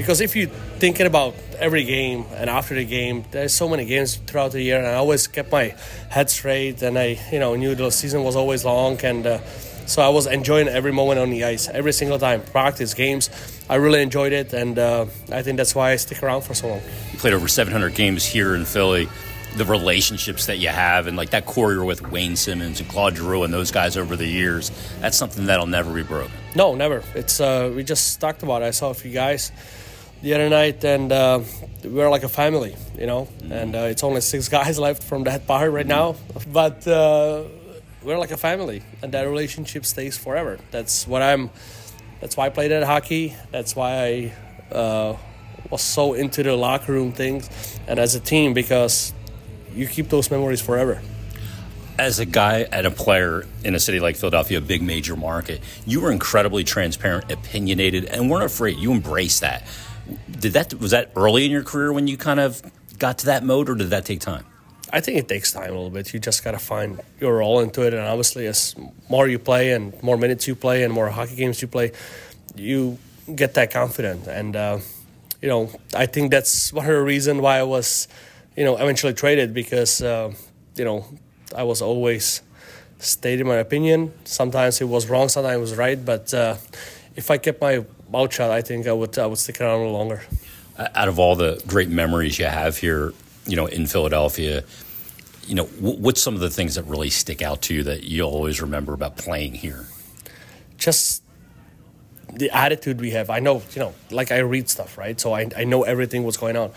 because 0.00 0.22
if 0.22 0.34
you 0.34 0.46
thinking 0.78 1.06
about 1.06 1.34
every 1.58 1.84
game 1.84 2.24
and 2.36 2.48
after 2.48 2.74
the 2.74 2.86
game 2.86 3.22
there's 3.32 3.52
so 3.52 3.68
many 3.68 3.84
games 3.84 4.16
throughout 4.16 4.50
the 4.52 4.62
year 4.62 4.78
and 4.78 4.86
i 4.86 4.94
always 4.94 5.26
kept 5.26 5.52
my 5.52 5.74
head 6.08 6.30
straight 6.30 6.80
and 6.80 6.98
i 6.98 7.20
you 7.30 7.38
know 7.38 7.54
knew 7.54 7.74
the 7.74 7.90
season 7.90 8.24
was 8.24 8.34
always 8.34 8.64
long 8.64 8.98
and 9.04 9.26
uh, 9.26 9.38
so 9.84 10.00
i 10.00 10.08
was 10.08 10.26
enjoying 10.26 10.68
every 10.68 10.90
moment 10.90 11.20
on 11.20 11.28
the 11.28 11.44
ice 11.44 11.68
every 11.68 11.92
single 11.92 12.18
time 12.18 12.40
practice 12.40 12.94
games 12.94 13.28
i 13.68 13.74
really 13.74 14.00
enjoyed 14.00 14.32
it 14.32 14.54
and 14.54 14.78
uh, 14.78 15.04
i 15.32 15.42
think 15.42 15.58
that's 15.58 15.74
why 15.74 15.90
i 15.90 15.96
stick 15.96 16.22
around 16.22 16.40
for 16.40 16.54
so 16.54 16.68
long 16.68 16.80
you 17.12 17.18
played 17.18 17.34
over 17.34 17.46
700 17.46 17.94
games 17.94 18.24
here 18.24 18.54
in 18.54 18.64
philly 18.64 19.06
the 19.56 19.66
relationships 19.66 20.46
that 20.46 20.58
you 20.58 20.68
have 20.68 21.08
and 21.08 21.16
like 21.16 21.30
that 21.30 21.44
core 21.44 21.72
you're 21.72 21.84
with 21.84 22.08
Wayne 22.10 22.36
Simmonds 22.36 22.80
and 22.80 22.88
Claude 22.88 23.16
Giroux 23.16 23.42
and 23.42 23.52
those 23.52 23.72
guys 23.72 23.96
over 23.96 24.14
the 24.14 24.26
years, 24.26 24.70
that's 25.00 25.16
something 25.16 25.46
that'll 25.46 25.66
never 25.66 25.92
be 25.92 26.04
broken. 26.04 26.30
No, 26.54 26.76
never. 26.76 27.02
It's 27.16 27.40
uh, 27.40 27.72
we 27.74 27.82
just 27.82 28.20
talked 28.20 28.44
about 28.44 28.62
it. 28.62 28.66
I 28.66 28.70
saw 28.70 28.90
a 28.90 28.94
few 28.94 29.12
guys 29.12 29.50
the 30.22 30.34
other 30.34 30.48
night 30.48 30.84
and 30.84 31.10
uh, 31.12 31.40
we're 31.84 32.10
like 32.10 32.22
a 32.22 32.28
family, 32.28 32.76
you 32.98 33.06
know. 33.06 33.24
Mm-hmm. 33.24 33.52
And 33.52 33.76
uh, 33.76 33.78
it's 33.80 34.04
only 34.04 34.20
six 34.20 34.48
guys 34.58 34.78
left 34.78 35.02
from 35.02 35.24
that 35.24 35.46
bar 35.46 35.70
right 35.70 35.86
now, 35.86 36.16
but 36.52 36.86
uh, 36.86 37.44
we're 38.02 38.18
like 38.18 38.30
a 38.30 38.36
family, 38.36 38.82
and 39.02 39.12
that 39.12 39.22
relationship 39.22 39.84
stays 39.84 40.16
forever. 40.16 40.58
That's 40.70 41.06
what 41.06 41.22
I'm. 41.22 41.50
That's 42.20 42.36
why 42.36 42.46
I 42.46 42.48
played 42.50 42.70
at 42.70 42.82
hockey. 42.82 43.34
That's 43.50 43.74
why 43.74 44.32
I 44.70 44.74
uh, 44.74 45.16
was 45.70 45.82
so 45.82 46.14
into 46.14 46.42
the 46.42 46.54
locker 46.54 46.92
room 46.92 47.12
things 47.12 47.48
and 47.86 47.98
as 47.98 48.14
a 48.14 48.20
team 48.20 48.52
because 48.52 49.12
you 49.72 49.86
keep 49.86 50.08
those 50.08 50.30
memories 50.30 50.60
forever. 50.60 51.00
As 51.98 52.18
a 52.18 52.24
guy 52.24 52.66
and 52.72 52.86
a 52.86 52.90
player 52.90 53.46
in 53.62 53.74
a 53.74 53.80
city 53.80 54.00
like 54.00 54.16
Philadelphia, 54.16 54.58
a 54.58 54.60
big 54.62 54.82
major 54.82 55.16
market, 55.16 55.60
you 55.86 56.00
were 56.00 56.10
incredibly 56.10 56.64
transparent, 56.64 57.30
opinionated, 57.30 58.06
and 58.06 58.30
weren't 58.30 58.44
afraid. 58.44 58.78
You 58.78 58.92
embraced 58.92 59.42
that. 59.42 59.64
Did 60.30 60.52
that 60.54 60.74
was 60.74 60.90
that 60.92 61.12
early 61.16 61.44
in 61.44 61.50
your 61.50 61.62
career 61.62 61.92
when 61.92 62.06
you 62.06 62.16
kind 62.16 62.40
of 62.40 62.62
got 62.98 63.18
to 63.18 63.26
that 63.26 63.44
mode, 63.44 63.68
or 63.68 63.74
did 63.74 63.90
that 63.90 64.04
take 64.04 64.20
time? 64.20 64.44
I 64.92 65.00
think 65.00 65.18
it 65.18 65.28
takes 65.28 65.52
time 65.52 65.70
a 65.70 65.74
little 65.74 65.90
bit. 65.90 66.12
You 66.12 66.18
just 66.18 66.42
got 66.42 66.52
to 66.52 66.58
find 66.58 67.00
your 67.20 67.38
role 67.38 67.60
into 67.60 67.82
it, 67.82 67.94
and 67.94 68.02
obviously, 68.02 68.46
as 68.46 68.74
more 69.08 69.28
you 69.28 69.38
play 69.38 69.72
and 69.72 70.00
more 70.02 70.16
minutes 70.16 70.48
you 70.48 70.54
play 70.54 70.82
and 70.84 70.92
more 70.92 71.08
hockey 71.10 71.36
games 71.36 71.62
you 71.62 71.68
play, 71.68 71.92
you 72.56 72.98
get 73.34 73.54
that 73.54 73.70
confident. 73.70 74.26
And 74.26 74.56
uh, 74.56 74.78
you 75.40 75.48
know, 75.48 75.70
I 75.94 76.06
think 76.06 76.30
that's 76.30 76.72
one 76.72 76.86
of 76.86 76.92
the 76.92 77.02
reason 77.02 77.40
why 77.40 77.58
I 77.58 77.62
was 77.62 78.08
you 78.56 78.64
know, 78.64 78.76
eventually 78.76 79.14
traded 79.14 79.54
because, 79.54 80.02
uh, 80.02 80.32
you 80.76 80.84
know, 80.84 81.04
I 81.56 81.62
was 81.62 81.82
always 81.82 82.42
stating 82.98 83.46
my 83.46 83.56
opinion. 83.56 84.12
Sometimes 84.24 84.80
it 84.80 84.88
was 84.88 85.08
wrong, 85.08 85.28
sometimes 85.28 85.56
it 85.56 85.60
was 85.60 85.76
right. 85.76 86.02
But 86.04 86.34
uh, 86.34 86.56
if 87.16 87.30
I 87.30 87.38
kept 87.38 87.60
my 87.60 87.84
shut, 88.30 88.50
I 88.50 88.62
think 88.62 88.86
I 88.86 88.92
would 88.92 89.18
I 89.18 89.26
would 89.26 89.38
stick 89.38 89.60
around 89.60 89.74
a 89.74 89.76
little 89.78 89.92
longer. 89.92 90.22
Out 90.78 91.08
of 91.08 91.18
all 91.18 91.36
the 91.36 91.62
great 91.66 91.88
memories 91.88 92.38
you 92.38 92.46
have 92.46 92.78
here, 92.78 93.12
you 93.46 93.56
know, 93.56 93.66
in 93.66 93.86
Philadelphia, 93.86 94.64
you 95.46 95.54
know, 95.54 95.64
what's 95.64 96.22
some 96.22 96.34
of 96.34 96.40
the 96.40 96.50
things 96.50 96.76
that 96.76 96.84
really 96.84 97.10
stick 97.10 97.42
out 97.42 97.62
to 97.62 97.74
you 97.74 97.82
that 97.82 98.04
you 98.04 98.22
always 98.22 98.62
remember 98.62 98.94
about 98.94 99.16
playing 99.16 99.54
here? 99.54 99.86
Just 100.78 101.22
the 102.32 102.50
attitude 102.50 103.00
we 103.00 103.10
have. 103.10 103.28
I 103.28 103.40
know, 103.40 103.62
you 103.74 103.80
know, 103.80 103.94
like 104.10 104.32
I 104.32 104.38
read 104.38 104.70
stuff, 104.70 104.96
right? 104.96 105.20
So 105.20 105.34
I, 105.34 105.50
I 105.56 105.64
know 105.64 105.82
everything 105.82 106.24
what's 106.24 106.38
going 106.38 106.56
on 106.56 106.70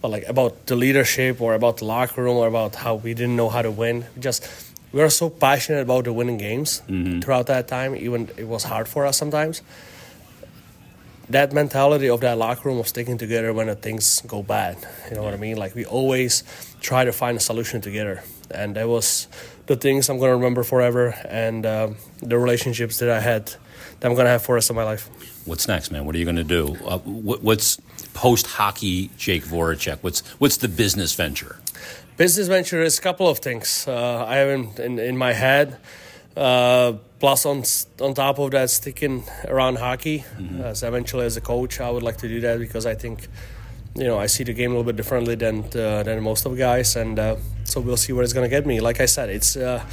but 0.00 0.10
like 0.10 0.28
about 0.28 0.66
the 0.66 0.76
leadership 0.76 1.40
or 1.40 1.54
about 1.54 1.78
the 1.78 1.84
locker 1.84 2.22
room 2.22 2.36
or 2.36 2.46
about 2.46 2.74
how 2.74 2.94
we 2.94 3.14
didn't 3.14 3.36
know 3.36 3.48
how 3.48 3.62
to 3.62 3.70
win. 3.70 4.06
Just 4.18 4.46
we 4.92 5.00
were 5.00 5.10
so 5.10 5.30
passionate 5.30 5.82
about 5.82 6.04
the 6.04 6.12
winning 6.12 6.38
games 6.38 6.82
mm-hmm. 6.88 7.20
throughout 7.20 7.46
that 7.46 7.68
time. 7.68 7.94
Even 7.94 8.30
it 8.36 8.48
was 8.48 8.64
hard 8.64 8.88
for 8.88 9.06
us 9.06 9.16
sometimes. 9.16 9.62
That 11.30 11.52
mentality 11.52 12.08
of 12.08 12.20
that 12.20 12.38
locker 12.38 12.68
room 12.68 12.78
of 12.78 12.88
sticking 12.88 13.16
together 13.16 13.52
when 13.52 13.74
things 13.76 14.20
go 14.26 14.42
bad. 14.42 14.76
You 15.08 15.16
know 15.16 15.22
what 15.22 15.32
I 15.32 15.36
mean? 15.36 15.56
Like 15.56 15.76
we 15.76 15.84
always 15.84 16.42
try 16.80 17.04
to 17.04 17.12
find 17.12 17.36
a 17.36 17.40
solution 17.40 17.80
together, 17.80 18.22
and 18.50 18.74
that 18.74 18.88
was 18.88 19.28
the 19.66 19.76
things 19.76 20.08
I'm 20.08 20.18
going 20.18 20.30
to 20.30 20.34
remember 20.34 20.64
forever 20.64 21.14
and 21.28 21.64
um, 21.64 21.96
the 22.20 22.36
relationships 22.36 22.98
that 22.98 23.08
I 23.08 23.20
had 23.20 23.46
that 23.46 24.08
I'm 24.08 24.14
going 24.14 24.24
to 24.24 24.30
have 24.30 24.42
for 24.42 24.52
the 24.52 24.54
rest 24.54 24.70
of 24.70 24.76
my 24.76 24.82
life. 24.82 25.08
What's 25.46 25.68
next, 25.68 25.92
man? 25.92 26.04
What 26.04 26.16
are 26.16 26.18
you 26.18 26.24
going 26.24 26.36
to 26.36 26.44
do? 26.44 26.76
Uh, 26.84 26.98
what, 26.98 27.42
what's 27.44 27.80
post 28.12 28.48
hockey, 28.48 29.10
Jake 29.16 29.44
Voracek? 29.44 29.98
What's 30.00 30.20
what's 30.40 30.56
the 30.56 30.68
business 30.68 31.14
venture? 31.14 31.60
Business 32.16 32.48
venture 32.48 32.82
is 32.82 32.98
a 32.98 33.02
couple 33.02 33.28
of 33.28 33.38
things. 33.38 33.86
Uh, 33.86 34.26
I 34.26 34.36
have 34.36 34.48
in, 34.48 34.70
in, 34.78 34.98
in 34.98 35.16
my 35.16 35.32
head. 35.32 35.78
Uh, 36.36 36.94
plus, 37.20 37.46
on 37.46 37.62
on 38.00 38.14
top 38.14 38.38
of 38.38 38.50
that, 38.50 38.70
sticking 38.70 39.24
around 39.46 39.78
hockey. 39.78 40.24
Mm-hmm. 40.36 40.62
As 40.62 40.82
eventually, 40.82 41.26
as 41.26 41.36
a 41.36 41.40
coach, 41.40 41.80
I 41.80 41.90
would 41.90 42.02
like 42.02 42.16
to 42.18 42.28
do 42.28 42.40
that 42.40 42.58
because 42.58 42.86
I 42.86 42.94
think, 42.94 43.28
you 43.94 44.04
know, 44.04 44.18
I 44.18 44.26
see 44.26 44.42
the 44.44 44.52
game 44.52 44.70
a 44.70 44.74
little 44.74 44.90
bit 44.90 44.96
differently 44.96 45.36
than 45.36 45.64
uh, 45.76 46.02
than 46.02 46.22
most 46.22 46.46
of 46.46 46.52
the 46.52 46.58
guys, 46.58 46.96
and 46.96 47.18
uh, 47.18 47.36
so 47.64 47.80
we'll 47.80 47.96
see 47.96 48.12
where 48.12 48.24
it's 48.24 48.32
going 48.32 48.48
to 48.48 48.50
get 48.50 48.66
me. 48.66 48.80
Like 48.80 49.00
I 49.00 49.06
said, 49.06 49.28
it's 49.28 49.56
uh, 49.56 49.84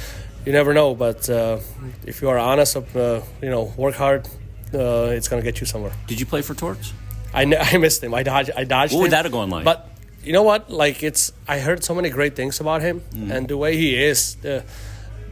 you 0.44 0.52
never 0.52 0.74
know, 0.74 0.94
but 0.94 1.28
uh, 1.30 1.58
if 2.06 2.22
you 2.22 2.28
are 2.30 2.38
honest, 2.38 2.76
uh, 2.76 3.20
you 3.42 3.50
know, 3.50 3.72
work 3.76 3.94
hard, 3.94 4.28
it's 4.72 5.28
going 5.28 5.42
to 5.42 5.44
get 5.44 5.60
you 5.60 5.66
somewhere. 5.66 5.92
Did 6.06 6.18
you 6.18 6.26
play 6.26 6.42
for 6.42 6.54
Torts? 6.54 6.92
I, 7.34 7.42
I 7.74 7.76
missed 7.76 8.02
him. 8.02 8.14
I 8.14 8.22
dodged. 8.22 8.50
I 8.56 8.64
dodged. 8.64 8.92
What 8.92 8.98
him. 8.98 9.02
would 9.02 9.12
that 9.12 9.24
have 9.26 9.32
gone 9.32 9.50
like? 9.50 9.64
But 9.64 9.88
you 10.24 10.32
know 10.32 10.42
what? 10.42 10.70
Like 10.70 11.02
it's. 11.02 11.32
I 11.46 11.58
heard 11.60 11.84
so 11.84 11.94
many 11.94 12.10
great 12.10 12.34
things 12.36 12.60
about 12.60 12.82
him 12.82 13.02
mm. 13.12 13.30
and 13.30 13.48
the 13.48 13.56
way 13.56 13.76
he 13.76 14.02
is. 14.02 14.36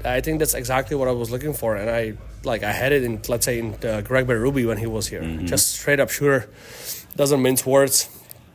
I 0.07 0.21
think 0.21 0.39
that's 0.39 0.55
exactly 0.55 0.97
what 0.97 1.09
I 1.09 1.13
was 1.13 1.31
looking 1.31 1.53
for, 1.53 1.77
and 1.77 1.91
I 1.91 2.15
like 2.45 2.63
I 2.63 2.73
had 2.73 2.93
it 2.93 3.03
in 3.03 3.21
let's 3.29 3.45
say 3.45 3.59
in 3.59 3.75
uh, 3.85 4.03
Craig 4.05 4.27
Berube 4.27 4.67
when 4.67 4.79
he 4.79 4.87
was 4.87 5.09
here, 5.09 5.23
mm-hmm. 5.23 5.47
just 5.47 5.73
straight 5.73 6.01
up 6.01 6.11
shooter, 6.11 6.49
doesn't 7.17 7.43
mince 7.43 7.67
words, 7.67 8.09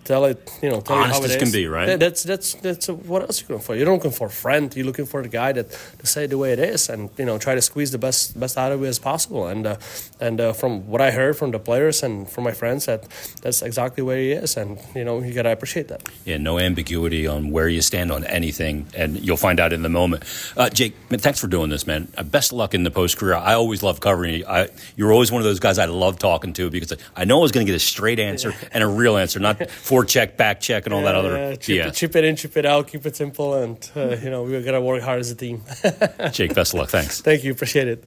tell 0.03 0.25
it, 0.25 0.51
you 0.61 0.69
know, 0.69 0.81
tell 0.81 0.97
Honest 0.97 1.09
you 1.09 1.13
how 1.13 1.21
it 1.21 1.25
as 1.25 1.35
is. 1.35 1.43
can 1.43 1.51
be, 1.51 1.67
right? 1.67 1.99
That's 1.99 2.23
that's 2.23 2.53
that's 2.55 2.89
a, 2.89 2.93
what 2.93 3.21
else 3.23 3.41
you're 3.41 3.49
looking 3.49 3.65
for? 3.65 3.75
You're 3.75 3.85
not 3.85 3.93
looking 3.93 4.11
for 4.11 4.27
a 4.27 4.31
friend. 4.31 4.75
You're 4.75 4.85
looking 4.85 5.05
for 5.05 5.21
the 5.21 5.29
guy 5.29 5.51
that 5.53 5.71
to 5.99 6.05
say 6.05 6.27
the 6.27 6.37
way 6.37 6.53
it 6.53 6.59
is, 6.59 6.89
and 6.89 7.09
you 7.17 7.25
know, 7.25 7.37
try 7.37 7.55
to 7.55 7.61
squeeze 7.61 7.91
the 7.91 7.97
best 7.97 8.39
best 8.39 8.57
out 8.57 8.71
of 8.71 8.83
it 8.83 8.87
as 8.87 8.99
possible. 8.99 9.47
And 9.47 9.65
uh, 9.65 9.77
and 10.19 10.39
uh, 10.41 10.53
from 10.53 10.87
what 10.87 11.01
I 11.01 11.11
heard 11.11 11.37
from 11.37 11.51
the 11.51 11.59
players 11.59 12.03
and 12.03 12.29
from 12.29 12.43
my 12.43 12.51
friends, 12.51 12.85
that 12.85 13.07
that's 13.41 13.61
exactly 13.61 14.03
where 14.03 14.17
he 14.17 14.31
is, 14.31 14.57
and 14.57 14.79
you 14.95 15.03
know, 15.03 15.21
you 15.21 15.33
gotta 15.33 15.51
appreciate 15.51 15.87
that. 15.89 16.01
Yeah, 16.25 16.37
no 16.37 16.59
ambiguity 16.59 17.27
on 17.27 17.51
where 17.51 17.67
you 17.67 17.81
stand 17.81 18.11
on 18.11 18.23
anything, 18.25 18.87
and 18.95 19.19
you'll 19.19 19.37
find 19.37 19.59
out 19.59 19.73
in 19.73 19.81
the 19.81 19.89
moment. 19.89 20.23
Uh, 20.57 20.69
Jake, 20.69 20.93
man, 21.09 21.19
thanks 21.19 21.39
for 21.39 21.47
doing 21.47 21.69
this, 21.69 21.85
man. 21.87 22.07
Uh, 22.17 22.23
best 22.23 22.51
of 22.51 22.57
luck 22.57 22.73
in 22.73 22.83
the 22.83 22.91
post 22.91 23.17
career. 23.17 23.35
I 23.35 23.53
always 23.53 23.83
love 23.83 23.99
covering 23.99 24.35
you. 24.35 24.45
I, 24.47 24.69
you're 24.95 25.11
always 25.11 25.31
one 25.31 25.41
of 25.41 25.45
those 25.45 25.59
guys 25.59 25.77
I 25.77 25.85
love 25.85 26.19
talking 26.19 26.53
to 26.53 26.69
because 26.69 26.93
I 27.15 27.25
know 27.25 27.39
I 27.39 27.41
was 27.41 27.51
going 27.51 27.65
to 27.65 27.71
get 27.71 27.75
a 27.75 27.79
straight 27.79 28.19
answer 28.19 28.53
and 28.71 28.83
a 28.83 28.87
real 28.87 29.17
answer, 29.17 29.39
not 29.39 29.69
four 29.91 30.05
check 30.05 30.37
back 30.37 30.59
check 30.59 30.71
check 30.71 30.85
and 30.85 30.93
all 30.93 31.03
that 31.03 31.15
other 31.15 31.55
chip, 31.57 31.87
BS. 31.87 31.95
Chip 31.95 32.15
it 32.15 32.23
in, 32.23 32.35
chip 32.35 32.57
it 32.57 32.65
out, 32.65 32.87
keep 32.87 33.05
it 33.05 33.15
simple, 33.15 33.55
and 33.55 33.91
uh, 33.95 34.15
you 34.17 34.29
know 34.29 34.43
we're 34.43 34.63
gonna 34.63 34.81
work 34.81 35.01
hard 35.01 35.19
as 35.19 35.31
a 35.31 35.35
team. 35.35 35.61
Jake, 36.31 36.53
best 36.53 36.73
of 36.73 36.79
luck. 36.79 36.89
Thanks. 36.89 37.21
Thank 37.21 37.43
you. 37.43 37.51
Appreciate 37.51 37.87
it. 37.87 38.05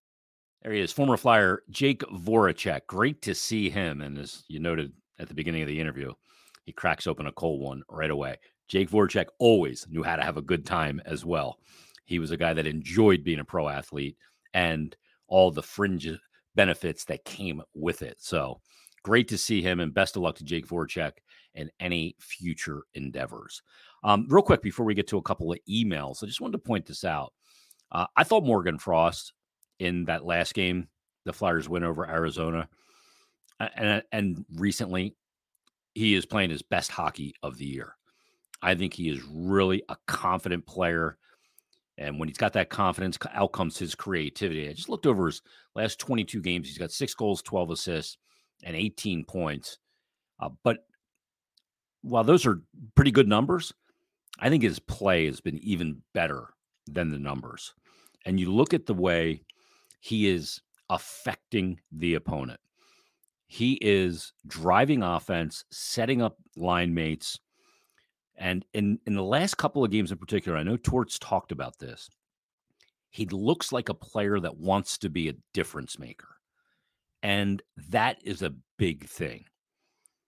There 0.62 0.72
he 0.72 0.80
is, 0.80 0.92
former 0.92 1.16
Flyer 1.16 1.62
Jake 1.70 2.00
Voracek. 2.00 2.86
Great 2.86 3.20
to 3.22 3.34
see 3.34 3.68
him. 3.68 4.00
And 4.00 4.18
as 4.18 4.44
you 4.48 4.60
noted 4.60 4.92
at 5.18 5.28
the 5.28 5.34
beginning 5.34 5.62
of 5.62 5.68
the 5.68 5.80
interview, 5.80 6.12
he 6.64 6.72
cracks 6.72 7.06
open 7.06 7.26
a 7.26 7.32
cold 7.32 7.60
one 7.60 7.82
right 7.88 8.10
away. 8.10 8.38
Jake 8.68 8.90
Voracek 8.90 9.26
always 9.38 9.86
knew 9.90 10.02
how 10.02 10.16
to 10.16 10.22
have 10.22 10.38
a 10.38 10.42
good 10.42 10.64
time 10.64 11.02
as 11.04 11.24
well. 11.24 11.58
He 12.06 12.18
was 12.18 12.30
a 12.30 12.36
guy 12.38 12.54
that 12.54 12.66
enjoyed 12.66 13.24
being 13.24 13.40
a 13.40 13.44
pro 13.44 13.68
athlete 13.68 14.16
and 14.54 14.96
all 15.28 15.50
the 15.50 15.62
fringe 15.62 16.08
benefits 16.54 17.04
that 17.06 17.24
came 17.24 17.60
with 17.74 18.00
it. 18.00 18.16
So 18.20 18.60
great 19.02 19.28
to 19.28 19.38
see 19.38 19.60
him, 19.60 19.80
and 19.80 19.92
best 19.92 20.16
of 20.16 20.22
luck 20.22 20.36
to 20.36 20.44
Jake 20.44 20.66
Voracek 20.66 21.12
and 21.54 21.70
any 21.80 22.16
future 22.18 22.82
endeavors. 22.94 23.62
Um, 24.02 24.26
real 24.28 24.42
quick, 24.42 24.62
before 24.62 24.86
we 24.86 24.94
get 24.94 25.06
to 25.08 25.18
a 25.18 25.22
couple 25.22 25.52
of 25.52 25.58
emails, 25.68 26.22
I 26.22 26.26
just 26.26 26.40
wanted 26.40 26.52
to 26.52 26.66
point 26.66 26.86
this 26.86 27.04
out. 27.04 27.32
Uh, 27.92 28.06
I 28.16 28.24
thought 28.24 28.44
Morgan 28.44 28.78
Frost 28.78 29.32
in 29.78 30.04
that 30.06 30.24
last 30.24 30.54
game, 30.54 30.88
the 31.24 31.32
Flyers 31.32 31.68
win 31.68 31.84
over 31.84 32.08
Arizona, 32.08 32.68
and, 33.60 34.02
and 34.12 34.44
recently 34.56 35.14
he 35.94 36.14
is 36.14 36.26
playing 36.26 36.50
his 36.50 36.62
best 36.62 36.90
hockey 36.90 37.34
of 37.42 37.56
the 37.56 37.66
year. 37.66 37.96
I 38.62 38.74
think 38.74 38.94
he 38.94 39.08
is 39.08 39.22
really 39.30 39.82
a 39.88 39.96
confident 40.06 40.66
player. 40.66 41.18
And 41.98 42.18
when 42.18 42.28
he's 42.28 42.38
got 42.38 42.54
that 42.54 42.70
confidence, 42.70 43.18
out 43.32 43.52
comes 43.52 43.78
his 43.78 43.94
creativity. 43.94 44.68
I 44.68 44.72
just 44.72 44.88
looked 44.88 45.06
over 45.06 45.26
his 45.26 45.42
last 45.76 46.00
22 46.00 46.40
games. 46.40 46.66
He's 46.66 46.78
got 46.78 46.90
six 46.90 47.14
goals, 47.14 47.42
12 47.42 47.70
assists, 47.70 48.18
and 48.64 48.74
18 48.74 49.24
points. 49.24 49.78
Uh, 50.40 50.48
but 50.64 50.86
while 52.04 52.22
those 52.22 52.44
are 52.44 52.60
pretty 52.94 53.10
good 53.10 53.26
numbers, 53.26 53.72
I 54.38 54.50
think 54.50 54.62
his 54.62 54.78
play 54.78 55.24
has 55.26 55.40
been 55.40 55.58
even 55.58 56.02
better 56.12 56.48
than 56.86 57.10
the 57.10 57.18
numbers. 57.18 57.74
And 58.26 58.38
you 58.38 58.52
look 58.52 58.74
at 58.74 58.86
the 58.86 58.94
way 58.94 59.42
he 60.00 60.28
is 60.28 60.60
affecting 60.90 61.80
the 61.90 62.14
opponent. 62.14 62.60
He 63.46 63.78
is 63.80 64.32
driving 64.46 65.02
offense, 65.02 65.64
setting 65.70 66.20
up 66.20 66.36
line 66.56 66.92
mates. 66.92 67.38
And 68.36 68.66
in, 68.74 68.98
in 69.06 69.14
the 69.14 69.22
last 69.22 69.56
couple 69.56 69.82
of 69.82 69.90
games 69.90 70.12
in 70.12 70.18
particular, 70.18 70.58
I 70.58 70.62
know 70.62 70.76
Torts 70.76 71.18
talked 71.18 71.52
about 71.52 71.78
this. 71.78 72.10
He 73.10 73.26
looks 73.26 73.72
like 73.72 73.88
a 73.88 73.94
player 73.94 74.40
that 74.40 74.58
wants 74.58 74.98
to 74.98 75.08
be 75.08 75.28
a 75.28 75.36
difference 75.54 75.98
maker. 75.98 76.36
And 77.22 77.62
that 77.90 78.18
is 78.24 78.42
a 78.42 78.54
big 78.76 79.06
thing 79.06 79.46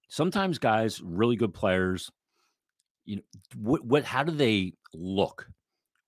sometimes 0.08 0.58
guys, 0.58 1.00
really 1.02 1.36
good 1.36 1.54
players, 1.54 2.10
you 3.04 3.16
know, 3.16 3.22
what 3.54 3.84
what 3.84 4.04
how 4.04 4.22
do 4.22 4.32
they 4.32 4.74
look 4.92 5.48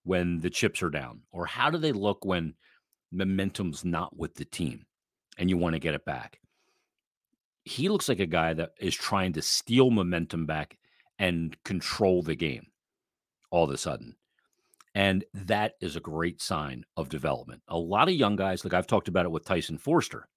when 0.05 0.41
the 0.41 0.51
chips 0.51 0.83
are 0.83 0.91
down? 0.91 1.21
Or 1.31 1.47
how 1.47 1.71
do 1.71 1.79
they 1.79 1.93
look 1.93 2.25
when 2.25 2.55
momentum's 3.13 3.85
not 3.85 4.17
with 4.17 4.35
the 4.35 4.45
team 4.45 4.87
and 5.39 5.49
you 5.49 5.57
want 5.57 5.75
to 5.75 5.81
get 5.81 5.95
it 5.95 6.05
back? 6.05 6.41
He 7.65 7.89
looks 7.89 8.09
like 8.09 8.21
a 8.21 8.27
guy 8.27 8.55
that 8.55 8.71
is 8.81 8.95
trying 8.95 9.35
to 9.35 9.43
steal 9.43 9.91
momentum 9.91 10.47
back 10.47 10.79
and 11.19 11.57
control 11.65 12.23
the 12.23 12.37
game 12.37 12.67
all 13.51 13.65
of 13.65 13.71
a 13.71 13.77
sudden. 13.77 14.17
And 14.95 15.25
that 15.35 15.75
is 15.81 15.95
a 15.95 16.01
great 16.01 16.41
sign 16.41 16.85
of 16.97 17.09
development. 17.09 17.63
A 17.69 17.79
lot 17.79 18.09
of 18.09 18.15
young 18.15 18.37
guys, 18.37 18.65
like 18.65 18.75
I've 18.75 18.87
talked 18.87 19.09
about 19.09 19.27
it 19.27 19.31
with 19.31 19.45
Tyson 19.45 19.79
Foerster, 19.79 20.29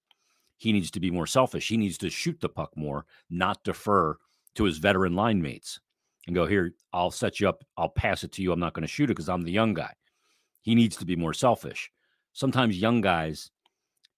he 0.62 0.72
needs 0.72 0.92
to 0.92 1.00
be 1.00 1.10
more 1.10 1.26
selfish. 1.26 1.66
He 1.66 1.76
needs 1.76 1.98
to 1.98 2.08
shoot 2.08 2.40
the 2.40 2.48
puck 2.48 2.70
more, 2.76 3.04
not 3.28 3.64
defer 3.64 4.16
to 4.54 4.62
his 4.62 4.78
veteran 4.78 5.16
line 5.16 5.42
mates 5.42 5.80
and 6.28 6.36
go, 6.36 6.46
Here, 6.46 6.72
I'll 6.92 7.10
set 7.10 7.40
you 7.40 7.48
up. 7.48 7.64
I'll 7.76 7.88
pass 7.88 8.22
it 8.22 8.30
to 8.32 8.42
you. 8.42 8.52
I'm 8.52 8.60
not 8.60 8.72
going 8.72 8.82
to 8.82 8.88
shoot 8.88 9.10
it 9.10 9.14
because 9.16 9.28
I'm 9.28 9.42
the 9.42 9.50
young 9.50 9.74
guy. 9.74 9.92
He 10.60 10.76
needs 10.76 10.96
to 10.98 11.04
be 11.04 11.16
more 11.16 11.34
selfish. 11.34 11.90
Sometimes 12.32 12.80
young 12.80 13.00
guys, 13.00 13.50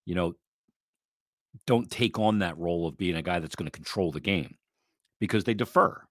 you 0.05 0.15
know, 0.15 0.35
don't 1.67 1.91
take 1.91 2.19
on 2.19 2.41
that 2.41 2.59
role 2.59 2.87
of 2.87 2.99
being 2.99 3.17
a 3.17 3.23
guy 3.23 3.39
that's 3.39 3.57
going 3.57 3.71
to 3.71 3.79
control 3.79 4.13
the 4.13 4.21
game 4.21 4.57
because 5.21 5.45
they 5.45 5.55
defer. 5.55 6.03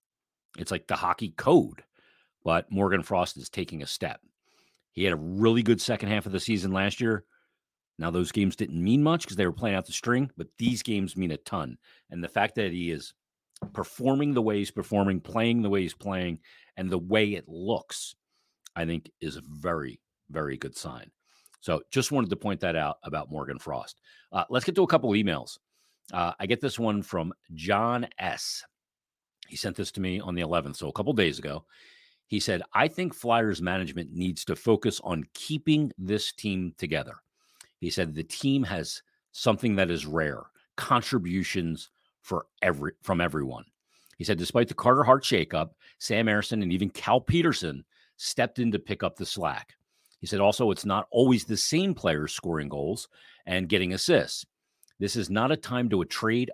It's 0.58 0.72
like 0.72 0.88
the 0.88 0.96
hockey 0.96 1.36
code. 1.38 1.84
But 2.44 2.72
Morgan 2.72 3.04
Frost 3.04 3.38
is 3.38 3.50
taking 3.50 3.84
a 3.84 3.88
step. 3.88 4.20
He 4.94 5.04
had 5.04 5.14
a 5.14 5.18
really 5.18 5.62
good 5.62 5.80
second 5.80 6.10
half 6.10 6.26
of 6.26 6.32
the 6.32 6.40
season 6.40 6.72
last 6.72 7.00
year. 7.00 7.24
Now, 8.00 8.10
those 8.10 8.32
games 8.32 8.56
didn't 8.56 8.84
mean 8.84 9.04
much 9.04 9.22
because 9.22 9.38
they 9.38 9.46
were 9.46 9.54
playing 9.54 9.76
out 9.76 9.86
the 9.86 9.94
string, 9.94 10.32
but 10.36 10.48
these 10.58 10.82
games 10.82 11.16
mean 11.16 11.32
a 11.32 11.38
ton. 11.38 11.78
And 12.10 12.24
the 12.24 12.28
fact 12.30 12.56
that 12.56 12.72
he 12.72 12.92
is 12.92 13.14
performing 13.74 14.34
the 14.34 14.42
way 14.42 14.58
he's 14.58 14.72
performing, 14.72 15.22
playing 15.22 15.62
the 15.62 15.70
way 15.70 15.82
he's 15.82 15.94
playing, 15.94 16.40
and 16.76 16.90
the 16.90 16.98
way 16.98 17.34
it 17.34 17.48
looks, 17.48 18.16
I 18.76 18.86
think 18.86 19.12
is 19.22 19.36
a 19.38 19.44
very, 19.48 20.00
very 20.30 20.58
good 20.58 20.76
sign. 20.76 21.12
So 21.62 21.82
just 21.92 22.12
wanted 22.12 22.30
to 22.32 22.36
point 22.36 22.60
that 22.62 22.76
out 22.76 22.98
about 23.04 23.32
Morgan 23.32 23.60
Frost. 23.60 24.02
Uh, 24.32 24.44
let's 24.50 24.66
get 24.66 24.76
to 24.76 24.84
a 24.84 24.88
couple 24.88 25.12
emails. 25.12 25.58
Uh, 26.12 26.34
I 26.40 26.46
get 26.46 26.60
this 26.60 26.78
one 26.78 27.02
from 27.02 27.34
John 27.54 28.08
S. 28.18 28.64
He 29.48 29.56
sent 29.56 29.78
this 29.78 29.92
to 29.94 30.02
me 30.02 30.20
on 30.20 30.36
the 30.36 30.42
11th, 30.42 30.78
so 30.78 30.90
a 30.90 30.94
couple 30.94 31.14
days 31.14 31.40
ago. 31.40 31.64
He 32.28 32.40
said, 32.40 32.64
I 32.74 32.88
think 32.88 33.14
Flyers 33.14 33.62
management 33.62 34.12
needs 34.12 34.44
to 34.46 34.56
focus 34.56 35.00
on 35.04 35.24
keeping 35.34 35.92
this 35.98 36.34
team 36.34 36.74
together. 36.78 37.16
He 37.84 37.90
said 37.90 38.16
the 38.16 38.24
team 38.24 38.64
has 38.64 39.02
something 39.34 39.76
that 39.76 39.92
is 39.92 40.06
rare 40.06 40.44
contributions 40.78 41.90
for 42.22 42.46
every 42.62 42.94
from 43.02 43.20
everyone. 43.20 43.66
He 44.18 44.24
said, 44.24 44.38
despite 44.38 44.70
the 44.70 44.74
Carter 44.74 45.04
Hart 45.04 45.26
shakeup, 45.26 45.72
Sam 46.00 46.28
Ersson 46.28 46.64
and 46.64 46.72
even 46.72 46.90
Cal 46.90 47.20
Petersen 47.20 47.84
stepped 48.16 48.60
in 48.60 48.72
to 48.72 48.80
pick 48.80 49.04
up 49.04 49.18
the 49.18 49.26
slack. 49.26 49.76
He 50.22 50.28
said 50.28 50.40
also, 50.40 50.72
it's 50.72 50.86
not 50.86 51.08
always 51.12 51.44
the 51.44 51.58
same 51.58 51.94
players 51.94 52.32
scoring 52.32 52.70
goals 52.70 53.10
and 53.46 53.68
getting 53.68 53.94
assists. 53.94 54.46
This 55.00 55.18
is 55.18 55.30
not 55.30 55.52
a 55.52 55.58
time 55.58 55.90
to 55.90 56.06
trade 56.06 56.52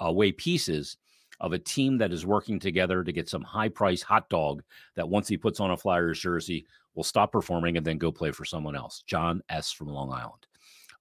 away 0.00 0.32
pieces 0.32 0.96
of 1.38 1.52
a 1.52 1.60
team 1.60 1.98
that 1.98 2.12
is 2.12 2.26
working 2.26 2.58
together 2.58 3.04
to 3.04 3.12
get 3.12 3.28
some 3.28 3.42
high 3.42 3.68
price 3.68 4.02
hot 4.02 4.28
dog 4.30 4.64
that 4.96 5.08
once 5.08 5.28
he 5.28 5.36
puts 5.36 5.60
on 5.60 5.70
a 5.70 5.76
Flyers 5.76 6.18
jersey 6.18 6.66
will 6.96 7.04
stop 7.04 7.30
performing 7.30 7.76
and 7.76 7.86
then 7.86 7.98
go 7.98 8.10
play 8.10 8.32
for 8.32 8.44
someone 8.44 8.74
else. 8.74 9.04
John 9.06 9.42
S. 9.48 9.70
from 9.70 9.88
Long 9.88 10.12
Island. 10.12 10.45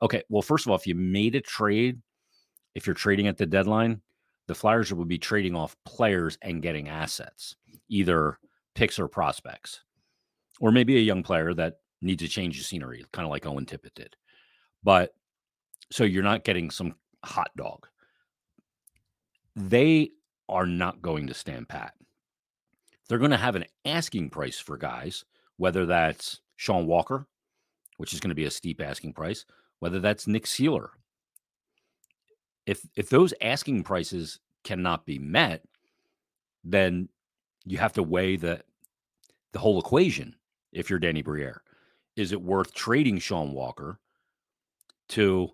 Okay, 0.02 0.24
well, 0.30 0.42
first 0.42 0.66
of 0.66 0.72
all, 0.72 0.78
if 0.78 0.88
you 0.88 0.96
made 0.96 1.36
a 1.36 1.42
trade, 1.42 2.02
if 2.74 2.86
you're 2.86 2.94
trading 2.94 3.28
at 3.28 3.38
the 3.38 3.46
deadline, 3.46 4.02
the 4.48 4.56
Flyers 4.56 4.94
would 4.94 5.08
be 5.08 5.18
trading 5.18 5.56
off 5.56 5.75
players 5.86 6.38
and 6.42 6.62
getting 6.62 6.90
assets, 6.90 7.56
either 7.90 8.38
picks 8.75 9.00
or 9.00 9.08
prospects, 9.08 9.82
or 10.60 10.72
maybe 10.72 10.98
a 10.98 11.02
young 11.02 11.24
player 11.24 11.54
that 11.54 11.80
need 12.02 12.20
to 12.20 12.28
change 12.28 12.58
the 12.58 12.64
scenery, 12.64 13.04
kind 13.12 13.25
of 13.25 13.32
like 13.32 13.46
Owen 13.46 13.66
Tippett 13.66 13.96
did. 13.96 14.16
But 14.84 15.14
so 15.92 16.04
you're 16.04 16.24
not 16.24 16.44
getting 16.44 16.70
some 16.70 16.96
hot 17.24 17.50
dog. 17.58 17.88
They 19.56 20.12
are 20.50 20.68
not 20.68 21.02
going 21.02 21.28
to 21.28 21.34
stand 21.34 21.70
pat. 21.70 21.94
They're 23.08 23.20
going 23.20 23.32
to 23.32 23.38
have 23.38 23.56
an 23.56 23.66
asking 23.86 24.30
price 24.30 24.60
for 24.60 24.78
guys, 24.78 25.24
whether 25.58 25.86
that's 25.86 26.42
Sean 26.56 26.86
Walker, 26.86 27.28
which 27.98 28.14
is 28.14 28.20
going 28.20 28.30
to 28.30 28.36
be 28.36 28.46
a 28.46 28.52
steep 28.52 28.82
asking 28.82 29.14
price, 29.14 29.46
whether 29.86 30.00
that's 30.00 30.25
Nick 30.25 30.46
Seeler. 30.46 30.88
If 32.65 32.82
if 32.96 33.12
those 33.12 33.36
asking 33.39 33.84
prices 33.84 34.39
cannot 34.63 35.06
be 35.06 35.20
met, 35.20 35.63
then 36.63 37.08
you 37.65 37.77
have 37.77 37.94
to 37.94 38.01
weigh 38.01 38.36
the 38.36 38.63
the 39.51 39.60
whole 39.60 39.80
equation 39.80 40.38
if 40.74 40.89
you're 40.89 40.98
Danny 40.98 41.22
Briere. 41.22 41.62
Is 42.15 42.32
it 42.32 42.42
worth 42.42 42.74
trading 42.74 43.20
Sean 43.20 43.54
Walker 43.54 44.00
to 45.10 45.50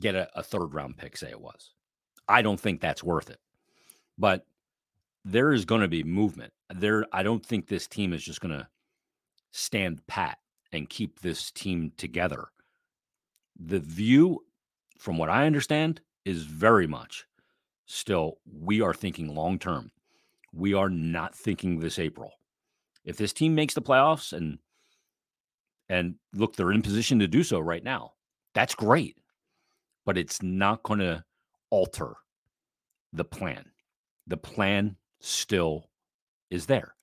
get 0.00 0.16
a, 0.16 0.28
a 0.36 0.42
third 0.42 0.74
round 0.74 0.96
pick, 0.96 1.16
say 1.16 1.30
it 1.30 1.40
was? 1.40 1.74
I 2.26 2.42
don't 2.42 2.58
think 2.58 2.80
that's 2.80 3.04
worth 3.04 3.30
it. 3.30 3.38
But 4.18 4.46
there 5.24 5.52
is 5.52 5.64
going 5.64 5.82
to 5.82 5.86
be 5.86 6.02
movement. 6.02 6.52
There, 6.74 7.06
I 7.12 7.22
don't 7.22 7.46
think 7.46 7.68
this 7.68 7.86
team 7.86 8.12
is 8.12 8.24
just 8.24 8.40
going 8.40 8.58
to 8.58 8.66
stand 9.52 10.04
pat 10.08 10.38
and 10.72 10.90
keep 10.90 11.20
this 11.20 11.52
team 11.52 11.92
together. 11.96 12.48
The 13.58 13.80
view, 13.80 14.44
from 14.98 15.18
what 15.18 15.30
I 15.30 15.46
understand, 15.46 16.00
is 16.24 16.44
very 16.44 16.86
much 16.86 17.26
still 17.86 18.38
we 18.44 18.80
are 18.80 18.94
thinking 18.94 19.34
long 19.34 19.58
term. 19.58 19.90
We 20.52 20.74
are 20.74 20.90
not 20.90 21.34
thinking 21.34 21.78
this 21.78 21.98
April. 21.98 22.32
If 23.04 23.16
this 23.16 23.32
team 23.32 23.54
makes 23.54 23.74
the 23.74 23.82
playoffs 23.82 24.32
and 24.32 24.58
and 25.88 26.16
look, 26.34 26.54
they're 26.54 26.72
in 26.72 26.82
position 26.82 27.18
to 27.18 27.26
do 27.26 27.42
so 27.42 27.58
right 27.58 27.82
now. 27.82 28.12
That's 28.54 28.74
great. 28.74 29.16
But 30.04 30.18
it's 30.18 30.42
not 30.42 30.82
going 30.82 31.00
to 31.00 31.24
alter 31.70 32.14
the 33.12 33.24
plan. 33.24 33.64
The 34.26 34.36
plan 34.36 34.96
still 35.20 35.88
is 36.50 36.66
there. 36.66 36.94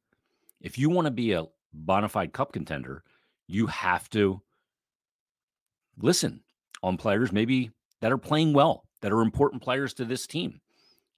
If 0.61 0.77
you 0.77 0.89
want 0.89 1.05
to 1.05 1.11
be 1.11 1.33
a 1.33 1.45
bona 1.73 2.09
fide 2.09 2.33
cup 2.33 2.53
contender, 2.53 3.03
you 3.47 3.67
have 3.67 4.09
to 4.11 4.41
listen 5.97 6.41
on 6.85 6.97
players 6.97 7.31
maybe 7.31 7.71
that 8.01 8.11
are 8.11 8.17
playing 8.17 8.53
well, 8.53 8.85
that 9.01 9.11
are 9.11 9.21
important 9.21 9.63
players 9.63 9.91
to 9.95 10.05
this 10.05 10.27
team. 10.27 10.61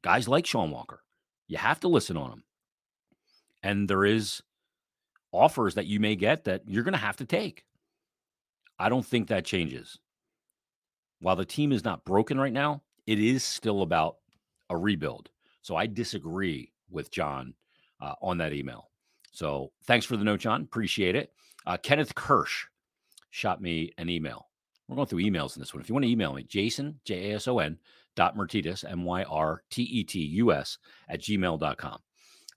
Guys 0.02 0.26
like 0.26 0.46
Sean 0.46 0.72
Walker. 0.72 1.04
You 1.50 1.58
have 1.58 1.82
to 1.82 1.90
listen 1.90 2.16
on 2.16 2.30
them. 2.30 2.44
And 3.64 3.90
there 3.90 4.06
is 4.06 4.42
offers 5.34 5.76
that 5.76 5.86
you 5.86 6.00
may 6.00 6.16
get 6.16 6.46
that 6.46 6.62
you're 6.68 6.86
going 6.86 6.94
to 6.94 6.98
have 6.98 7.18
to 7.18 7.26
take. 7.26 7.66
I 8.80 8.88
don't 8.88 9.06
think 9.06 9.28
that 9.28 9.44
changes. 9.44 10.00
While 11.20 11.36
the 11.36 11.44
team 11.44 11.74
is 11.74 11.84
not 11.84 12.06
broken 12.06 12.40
right 12.40 12.54
now, 12.54 12.84
it 13.06 13.20
is 13.20 13.44
still 13.44 13.82
about 13.82 14.18
a 14.70 14.78
rebuild. 14.78 15.30
So 15.64 15.76
I 15.76 15.86
disagree 15.86 16.72
with 16.90 17.12
John 17.12 17.54
uh, 18.00 18.14
on 18.22 18.38
that 18.38 18.54
email. 18.54 18.90
So 19.34 19.74
thanks 19.84 20.06
for 20.06 20.16
the 20.16 20.24
note, 20.24 20.40
John. 20.40 20.62
Appreciate 20.62 21.16
it. 21.16 21.34
Uh, 21.66 21.76
Kenneth 21.76 22.16
Kirsch 22.16 22.68
shot 23.32 23.62
me 23.62 23.92
an 23.98 24.10
email. 24.10 24.48
We're 24.88 24.96
going 24.96 25.08
through 25.08 25.24
emails 25.24 25.56
in 25.56 25.62
this 25.62 25.74
one. 25.74 25.82
If 25.82 25.90
you 25.90 25.96
want 25.96 26.06
to 26.06 26.12
email 26.12 26.34
me, 26.34 26.44
Jason, 26.44 27.00
J 27.04 27.32
A 27.32 27.36
S 27.36 27.48
O 27.48 27.60
N, 27.60 27.78
dot 28.16 28.38
Myrtetus, 28.38 28.90
M 28.90 29.04
Y 29.04 29.24
R 29.24 29.64
T 29.70 29.84
E 29.84 30.04
T 30.04 30.20
U 30.20 30.54
S, 30.54 30.78
at 31.10 31.22
gmail.com. 31.22 32.00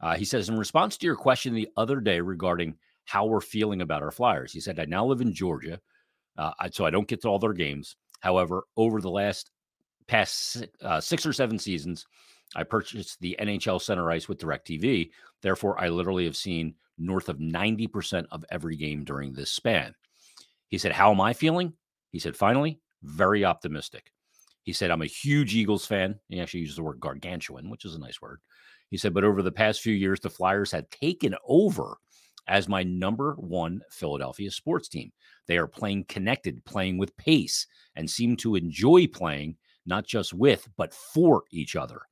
Uh, 0.01 0.17
he 0.17 0.25
says, 0.25 0.49
in 0.49 0.59
response 0.59 0.97
to 0.97 1.07
your 1.07 1.17
question 1.17 1.55
the 1.55 1.69
other 1.77 2.01
day 2.01 2.21
regarding 2.21 2.77
how 3.05 3.27
we're 3.27 3.41
feeling 3.41 3.83
about 3.83 4.03
our 4.03 4.11
Flyers, 4.11 4.53
he 4.53 4.61
said, 4.61 4.79
I 4.79 4.85
now 4.87 5.05
live 5.05 5.21
in 5.21 5.35
Georgia, 5.35 5.81
uh, 6.39 6.53
so 6.71 6.87
I 6.87 6.91
don't 6.91 7.09
get 7.09 7.21
to 7.23 7.29
all 7.29 7.39
their 7.39 7.53
games. 7.53 7.97
However, 8.21 8.65
over 8.77 9.01
the 9.01 9.11
last 9.11 9.51
past 10.07 10.67
uh, 10.83 11.01
six 11.01 11.27
or 11.27 11.33
seven 11.33 11.59
seasons, 11.59 12.07
I 12.57 12.63
purchased 12.63 13.21
the 13.21 13.37
NHL 13.41 13.81
Center 13.81 14.11
Ice 14.11 14.29
with 14.29 14.39
DirecTV. 14.39 15.11
Therefore, 15.43 15.81
I 15.81 15.89
literally 15.89 16.25
have 16.25 16.37
seen 16.37 16.75
north 16.99 17.29
of 17.29 17.39
90% 17.39 18.27
of 18.31 18.45
every 18.51 18.77
game 18.77 19.05
during 19.05 19.33
this 19.33 19.51
span. 19.51 19.95
He 20.69 20.79
said, 20.79 20.93
How 20.93 21.11
am 21.11 21.21
I 21.21 21.33
feeling? 21.33 21.75
He 22.11 22.19
said, 22.19 22.37
Finally, 22.37 22.81
very 23.03 23.45
optimistic. 23.45 24.13
He 24.63 24.73
said, 24.73 24.91
I'm 24.91 25.03
a 25.03 25.07
huge 25.07 25.55
Eagles 25.55 25.87
fan. 25.87 26.19
He 26.29 26.41
actually 26.41 26.61
uses 26.61 26.77
the 26.77 26.83
word 26.83 27.01
gargantuan, 27.01 27.71
which 27.71 27.85
is 27.85 27.95
a 27.95 28.01
nice 28.01 28.21
word. 28.21 28.41
He 28.91 28.97
said, 28.97 29.15
But 29.15 29.25
over 29.25 29.43
the 29.43 29.53
past 29.53 29.81
few 29.81 29.95
years, 29.95 30.21
the 30.21 30.31
Flyers 30.31 30.71
had 30.71 30.91
taken 30.91 31.35
over 31.47 31.97
as 32.47 32.69
my 32.69 32.83
number 32.83 33.35
one 33.39 33.81
Philadelphia 33.91 34.51
sports 34.51 34.89
team. 34.89 35.13
They 35.47 35.57
are 35.57 35.67
playing 35.67 36.05
connected, 36.05 36.65
playing 36.65 36.99
with 36.99 37.17
pace, 37.17 37.67
and 37.97 38.09
seem 38.09 38.37
to 38.39 38.57
enjoy 38.57 39.07
playing 39.07 39.57
not 39.87 40.07
just 40.07 40.35
with, 40.35 40.69
but 40.77 40.93
for 40.93 41.45
each 41.51 41.77
other. 41.77 42.03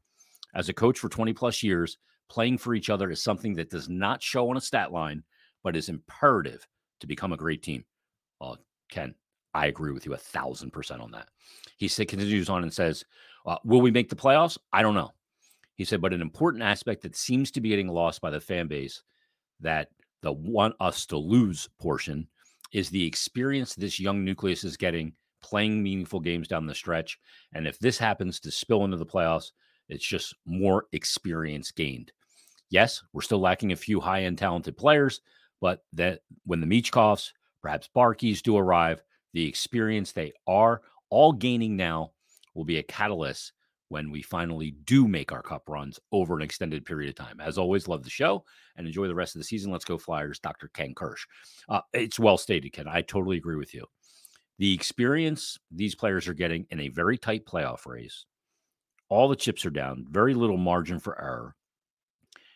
As 0.55 0.69
a 0.69 0.75
coach 0.75 0.99
for 0.99 1.09
20 1.09 1.33
plus 1.33 1.63
years, 1.63 1.99
playing 2.29 2.59
for 2.59 2.75
each 2.75 2.91
other 2.91 3.11
is 3.11 3.23
something 3.23 3.55
that 3.55 3.71
does 3.71 3.89
not 3.89 4.23
show 4.23 4.51
on 4.51 4.57
a 4.57 4.61
stat 4.61 4.93
line, 4.93 5.23
but 5.63 5.77
is 5.77 5.89
imperative 5.89 6.67
to 7.01 7.07
become 7.07 7.33
a 7.33 7.37
great 7.37 7.63
team. 7.63 7.85
Well, 8.41 8.59
Ken, 8.91 9.15
I 9.55 9.67
agree 9.67 9.93
with 9.93 10.07
you 10.07 10.15
a 10.15 10.19
thousand 10.19 10.73
percent 10.73 11.01
on 11.01 11.11
that. 11.13 11.29
He 11.77 11.89
said, 11.89 12.09
continues 12.09 12.49
on 12.49 12.63
and 12.63 12.73
says, 12.73 13.05
uh, 13.47 13.57
Will 13.65 13.81
we 13.81 13.91
make 13.91 14.09
the 14.09 14.17
playoffs? 14.17 14.59
I 14.73 14.83
don't 14.83 14.95
know. 14.95 15.13
He 15.75 15.85
said, 15.85 16.01
but 16.01 16.13
an 16.13 16.21
important 16.21 16.65
aspect 16.65 17.03
that 17.03 17.17
seems 17.17 17.53
to 17.53 17.61
be 17.61 17.69
getting 17.69 17.89
lost 17.89 18.21
by 18.21 18.31
the 18.31 18.41
fan 18.41 18.67
base 18.67 19.03
that 19.61 19.91
the 20.23 20.33
want 20.33 20.75
us 20.81 21.07
to 21.07 21.17
lose 21.17 21.69
portion 21.81 22.27
is 22.73 22.91
the 22.91 23.07
experience 23.07 23.75
this 23.75 24.01
young 24.01 24.25
nucleus 24.25 24.65
is 24.65 24.77
getting 24.77 25.13
playing 25.41 25.81
meaningful 25.83 26.19
games 26.19 26.49
down 26.49 26.67
the 26.67 26.75
stretch. 26.75 27.19
And 27.55 27.67
if 27.67 27.79
this 27.79 27.97
happens 27.97 28.41
to 28.41 28.51
spill 28.51 28.85
into 28.85 28.97
the 28.97 29.07
playoffs, 29.07 29.53
it's 29.89 30.05
just 30.05 30.35
more 30.45 30.87
experience 30.93 31.71
gained. 31.71 32.13
Yes, 32.71 33.03
we're 33.13 33.23
still 33.23 33.41
lacking 33.41 33.73
a 33.73 33.77
few 33.77 34.01
high 34.01 34.25
end 34.25 34.39
talented 34.39 34.77
players, 34.77 35.21
but 35.61 35.85
that 35.95 36.21
when 36.45 36.61
the 36.61 36.67
Michkovs, 36.67 37.31
perhaps 37.63 37.89
Barkeys 37.95 38.43
do 38.43 38.57
arrive, 38.57 39.03
the 39.33 39.47
experience 39.47 40.13
they 40.13 40.33
are 40.47 40.83
all 41.11 41.33
gaining 41.33 41.77
now 41.77 42.13
will 42.55 42.65
be 42.65 42.79
a 42.79 42.83
catalyst 42.83 43.53
when 43.91 44.11
we 44.11 44.21
finally 44.21 44.73
do 44.85 45.09
make 45.09 45.33
our 45.33 45.43
cup 45.43 45.63
runs 45.69 45.99
over 46.13 46.37
an 46.37 46.43
extended 46.43 46.85
period 46.85 47.09
of 47.09 47.15
time. 47.15 47.41
As 47.41 47.57
always, 47.57 47.89
love 47.89 48.05
the 48.05 48.11
show 48.11 48.45
and 48.77 48.87
enjoy 48.87 49.07
the 49.07 49.15
rest 49.15 49.35
of 49.35 49.41
the 49.41 49.45
season. 49.45 49.73
Let's 49.73 49.85
go 49.85 49.97
Flyers, 49.97 50.39
Dr. 50.39 50.69
Ken 50.75 50.95
Kirsch. 50.95 51.27
Uh, 51.69 51.81
it's 51.95 52.19
well 52.19 52.37
stated, 52.37 52.71
Ken. 52.73 52.87
I 52.87 53.01
totally 53.01 53.39
agree 53.39 53.57
with 53.57 53.73
you. 53.73 53.87
The 54.59 54.75
experience 54.75 55.59
these 55.71 55.95
players 55.95 56.29
are 56.29 56.35
getting 56.35 56.67
in 56.71 56.81
a 56.81 56.89
very 56.89 57.17
tight 57.17 57.47
playoff 57.47 57.87
race 57.87 58.27
all 59.09 59.29
the 59.29 59.37
chips 59.37 59.65
are 59.65 59.71
down, 59.71 60.07
very 60.11 60.35
little 60.35 60.57
margin 60.57 60.99
for 60.99 61.21
error. 61.21 61.55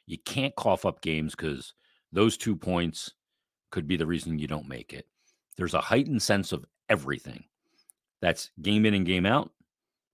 You 0.07 0.19
can't 0.19 0.55
cough 0.55 0.85
up 0.85 1.01
games 1.01 1.35
because 1.35 1.75
those 2.13 2.37
two 2.37 2.57
points 2.57 3.13
could 3.71 3.89
be 3.89 3.97
the 3.97 4.07
reason 4.07 4.39
you 4.39 4.47
don't 4.47 4.69
make 4.69 4.93
it. 4.93 5.07
There's 5.57 5.75
a 5.75 5.81
heightened 5.81 6.23
sense 6.23 6.53
of 6.53 6.65
everything. 6.89 7.45
That's 8.21 8.51
game 8.61 8.87
in 8.87 8.95
and 8.95 9.07
game 9.07 9.27
out, 9.27 9.51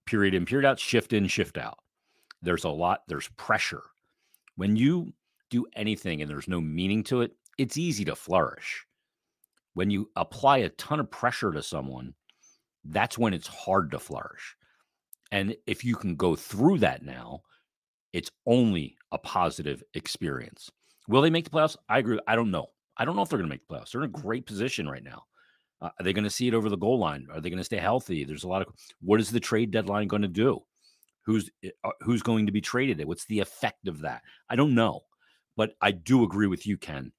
period 0.05 0.33
in, 0.33 0.45
period 0.45 0.67
out, 0.67 0.79
shift 0.79 1.13
in, 1.13 1.27
shift 1.27 1.57
out. 1.57 1.77
There's 2.41 2.63
a 2.63 2.69
lot, 2.69 3.01
there's 3.07 3.27
pressure. 3.29 3.83
When 4.55 4.75
you 4.75 5.13
do 5.49 5.65
anything 5.75 6.21
and 6.21 6.29
there's 6.29 6.47
no 6.47 6.61
meaning 6.61 7.03
to 7.05 7.21
it, 7.21 7.33
it's 7.57 7.77
easy 7.77 8.05
to 8.05 8.15
flourish. 8.15 8.85
When 9.73 9.89
you 9.89 10.09
apply 10.15 10.59
a 10.59 10.69
ton 10.69 10.99
of 10.99 11.11
pressure 11.11 11.51
to 11.51 11.61
someone, 11.61 12.13
that's 12.83 13.17
when 13.17 13.33
it's 13.33 13.47
hard 13.47 13.91
to 13.91 13.99
flourish. 13.99 14.55
And 15.31 15.55
if 15.67 15.85
you 15.85 15.95
can 15.95 16.15
go 16.15 16.35
through 16.35 16.79
that 16.79 17.03
now, 17.03 17.41
it's 18.13 18.31
only 18.45 18.97
a 19.11 19.17
positive 19.17 19.83
experience. 19.93 20.71
Will 21.07 21.21
they 21.21 21.29
make 21.29 21.43
the 21.45 21.51
playoffs? 21.51 21.77
I 21.87 21.99
agree. 21.99 22.19
I 22.27 22.35
don't 22.35 22.51
know. 22.51 22.67
I 22.99 23.05
don't 23.05 23.15
know 23.15 23.21
if 23.21 23.29
they're 23.29 23.39
going 23.39 23.49
to 23.49 23.53
make 23.53 23.65
the 23.67 23.73
playoffs. 23.73 23.91
They're 23.91 24.03
in 24.03 24.09
a 24.09 24.21
great 24.21 24.45
position 24.45 24.87
right 24.87 25.03
now. 25.03 25.23
Uh, 25.81 25.89
are 25.97 26.03
they 26.03 26.13
going 26.13 26.25
to 26.25 26.29
see 26.29 26.49
it 26.49 26.53
over 26.53 26.69
the 26.69 26.77
goal 26.77 26.99
line? 26.99 27.25
Are 27.33 27.39
they 27.39 27.49
going 27.49 27.59
to 27.59 27.63
stay 27.63 27.77
healthy? 27.77 28.25
There's 28.25 28.43
a 28.43 28.49
lot 28.49 28.61
of 28.61 28.67
what 29.01 29.21
is 29.21 29.31
the 29.31 29.39
trade 29.39 29.71
deadline 29.71 30.07
going 30.07 30.21
to 30.21 30.27
do? 30.27 30.59
Who's 31.25 31.49
eh, 31.63 31.69
uh, 31.83 31.91
who's 32.01 32.21
going 32.21 32.45
to 32.45 32.51
be 32.51 32.61
traded? 32.61 33.03
What's 33.05 33.25
the 33.25 33.39
effect 33.39 33.87
of 33.87 34.01
that? 34.01 34.21
I 34.49 34.57
don't 34.57 34.75
know, 34.75 35.01
but 35.55 35.71
I 35.81 35.91
do 35.91 36.23
agree 36.23 36.47
with 36.47 36.67
you, 36.67 36.77
Ken, 36.77 37.13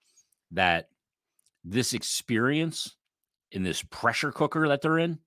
that 0.51 0.89
this 1.65 1.95
experience 1.95 2.97
in 3.53 3.63
this 3.63 3.83
pressure 3.83 4.33
cooker 4.33 4.69
that 4.69 4.83
they're 4.83 4.99
in 4.99 5.19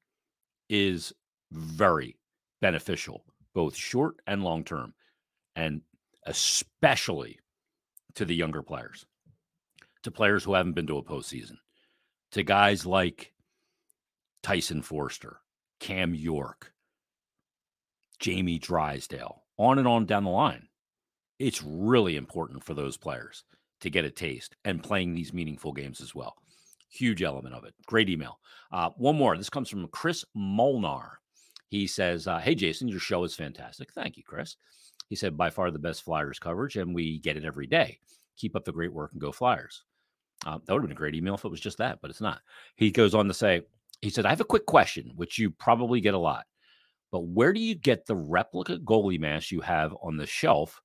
is 0.69 1.11
very 1.51 2.15
beneficial, 2.61 3.25
both 3.55 3.75
short 3.75 4.17
and 4.27 4.43
long 4.43 4.63
term, 4.63 4.93
and 5.55 5.81
especially 6.27 7.39
to 8.15 8.25
the 8.25 8.35
younger 8.35 8.61
players, 8.61 9.05
to 10.03 10.11
players 10.11 10.43
who 10.43 10.53
haven't 10.53 10.73
been 10.73 10.87
to 10.87 10.97
a 10.97 11.03
postseason, 11.03 11.57
to 12.31 12.43
guys 12.43 12.85
like 12.85 13.33
Tyson 14.41 14.81
Foerster, 14.81 15.39
Cam 15.79 16.13
York, 16.13 16.73
Jamie 18.19 18.59
Drysdale, 18.59 19.43
on 19.57 19.79
and 19.79 19.87
on 19.87 20.05
down 20.05 20.23
the 20.23 20.29
line. 20.29 20.67
It's 21.39 21.63
really 21.63 22.15
important 22.15 22.63
for 22.63 22.73
those 22.73 22.97
players 22.97 23.43
to 23.81 23.89
get 23.89 24.05
a 24.05 24.11
taste 24.11 24.55
and 24.63 24.83
playing 24.83 25.13
these 25.13 25.33
meaningful 25.33 25.73
games 25.73 25.99
as 25.99 26.15
well. 26.15 26.35
Huge 26.89 27.23
element 27.23 27.55
of 27.55 27.65
it. 27.65 27.73
Great 27.85 28.09
email. 28.09 28.39
Uh, 28.71 28.91
one 28.97 29.15
more. 29.15 29.35
This 29.35 29.49
comes 29.49 29.69
from 29.69 29.87
Chris 29.87 30.23
Molnar. 30.35 31.19
He 31.69 31.87
says, 31.87 32.27
uh, 32.27 32.37
Hey, 32.37 32.55
Jason, 32.55 32.87
your 32.87 32.99
show 32.99 33.23
is 33.23 33.35
fantastic. 33.35 33.91
Thank 33.93 34.15
you, 34.15 34.23
Chris. 34.23 34.57
He 35.09 35.15
said, 35.15 35.35
By 35.35 35.49
far 35.49 35.71
the 35.71 35.79
best 35.79 36.03
Flyers 36.03 36.39
coverage, 36.39 36.77
and 36.77 36.93
we 36.93 37.19
get 37.19 37.35
it 37.35 37.45
every 37.45 37.67
day. 37.67 37.99
Keep 38.37 38.55
up 38.55 38.63
the 38.63 38.71
great 38.71 38.93
work 38.93 39.11
and 39.11 39.21
go 39.21 39.31
Flyers. 39.31 39.83
Uh, 40.45 40.59
that 40.65 40.73
would 40.73 40.81
have 40.81 40.89
been 40.89 40.97
a 40.97 40.99
great 40.99 41.15
email 41.15 41.35
if 41.35 41.45
it 41.45 41.51
was 41.51 41.61
just 41.61 41.77
that, 41.77 41.99
but 42.01 42.09
it's 42.09 42.21
not. 42.21 42.41
He 42.75 42.91
goes 42.91 43.13
on 43.13 43.27
to 43.27 43.33
say, 43.33 43.61
He 44.01 44.09
said, 44.09 44.25
I 44.25 44.29
have 44.29 44.41
a 44.41 44.45
quick 44.45 44.65
question, 44.65 45.11
which 45.15 45.39
you 45.39 45.51
probably 45.51 46.01
get 46.01 46.13
a 46.13 46.19
lot. 46.19 46.45
But 47.11 47.21
where 47.27 47.53
do 47.53 47.59
you 47.59 47.75
get 47.75 48.05
the 48.05 48.15
replica 48.15 48.77
goalie 48.79 49.19
mask 49.19 49.51
you 49.51 49.61
have 49.61 49.95
on 50.01 50.17
the 50.17 50.25
shelf 50.25 50.81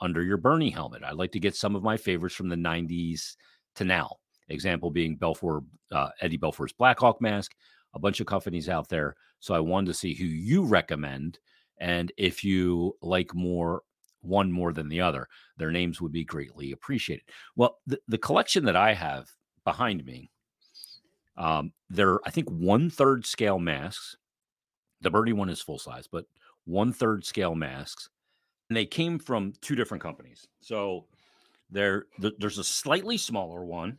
under 0.00 0.22
your 0.22 0.36
Bernie 0.36 0.70
helmet? 0.70 1.02
I'd 1.04 1.14
like 1.14 1.32
to 1.32 1.40
get 1.40 1.54
some 1.54 1.76
of 1.76 1.82
my 1.82 1.96
favorites 1.96 2.34
from 2.34 2.48
the 2.48 2.56
90s 2.56 3.36
to 3.76 3.84
now. 3.84 4.16
Example 4.48 4.90
being 4.90 5.16
Belfour, 5.16 5.64
uh, 5.92 6.08
Eddie 6.20 6.38
Belfour's 6.38 6.72
Blackhawk 6.72 7.20
mask, 7.20 7.52
a 7.94 8.00
bunch 8.00 8.18
of 8.20 8.26
companies 8.26 8.68
out 8.68 8.88
there. 8.88 9.14
So 9.38 9.54
I 9.54 9.60
wanted 9.60 9.86
to 9.86 9.94
see 9.94 10.12
who 10.14 10.24
you 10.24 10.64
recommend 10.64 11.38
and 11.80 12.12
if 12.18 12.44
you 12.44 12.96
like 13.00 13.34
more 13.34 13.82
one 14.22 14.52
more 14.52 14.72
than 14.72 14.88
the 14.88 15.00
other, 15.00 15.28
their 15.56 15.70
names 15.70 16.00
would 16.00 16.12
be 16.12 16.24
greatly 16.24 16.72
appreciated. 16.72 17.24
Well, 17.56 17.78
the, 17.86 18.00
the 18.08 18.18
collection 18.18 18.64
that 18.66 18.76
I 18.76 18.94
have 18.94 19.28
behind 19.64 20.04
me, 20.04 20.30
um, 21.36 21.72
they're 21.88 22.18
I 22.26 22.30
think 22.30 22.48
one 22.50 22.90
third 22.90 23.24
scale 23.24 23.58
masks 23.58 24.16
the 25.00 25.10
Birdie 25.10 25.32
one 25.32 25.48
is 25.48 25.60
full 25.60 25.78
size, 25.78 26.06
but 26.06 26.26
one 26.64 26.92
third 26.92 27.24
scale 27.24 27.54
masks. 27.54 28.08
And 28.68 28.76
they 28.76 28.86
came 28.86 29.18
from 29.18 29.52
two 29.60 29.74
different 29.74 30.02
companies. 30.02 30.46
So 30.60 31.06
there, 31.70 32.04
th- 32.20 32.34
there's 32.38 32.58
a 32.58 32.64
slightly 32.64 33.16
smaller 33.16 33.64
one, 33.64 33.98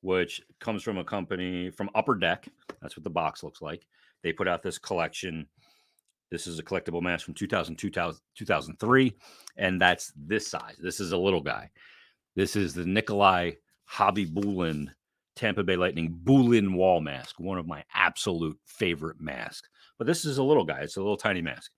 which 0.00 0.42
comes 0.58 0.82
from 0.82 0.98
a 0.98 1.04
company 1.04 1.70
from 1.70 1.90
Upper 1.94 2.14
Deck. 2.14 2.48
That's 2.80 2.96
what 2.96 3.04
the 3.04 3.10
box 3.10 3.42
looks 3.42 3.62
like. 3.62 3.86
They 4.22 4.32
put 4.32 4.48
out 4.48 4.62
this 4.62 4.78
collection. 4.78 5.46
This 6.32 6.48
is 6.48 6.58
a 6.58 6.64
collectible 6.64 7.00
mask 7.00 7.24
from 7.24 7.34
2000, 7.34 7.76
2000 7.76 8.20
2003. 8.34 9.16
And 9.56 9.80
that's 9.80 10.12
this 10.16 10.48
size. 10.48 10.76
This 10.82 10.98
is 10.98 11.12
a 11.12 11.16
little 11.16 11.42
guy. 11.42 11.70
This 12.34 12.56
is 12.56 12.74
the 12.74 12.84
Nikolai 12.84 13.52
Khabibulin 13.88 14.88
Tampa 15.36 15.62
Bay 15.62 15.76
Lightning 15.76 16.18
Bulin 16.24 16.74
wall 16.74 17.00
mask, 17.00 17.38
one 17.38 17.58
of 17.58 17.66
my 17.66 17.84
absolute 17.94 18.58
favorite 18.66 19.20
masks 19.20 19.68
but 20.02 20.08
this 20.08 20.24
is 20.24 20.38
a 20.38 20.42
little 20.42 20.64
guy. 20.64 20.80
It's 20.80 20.96
a 20.96 21.00
little 21.00 21.16
tiny 21.16 21.42
mask. 21.42 21.70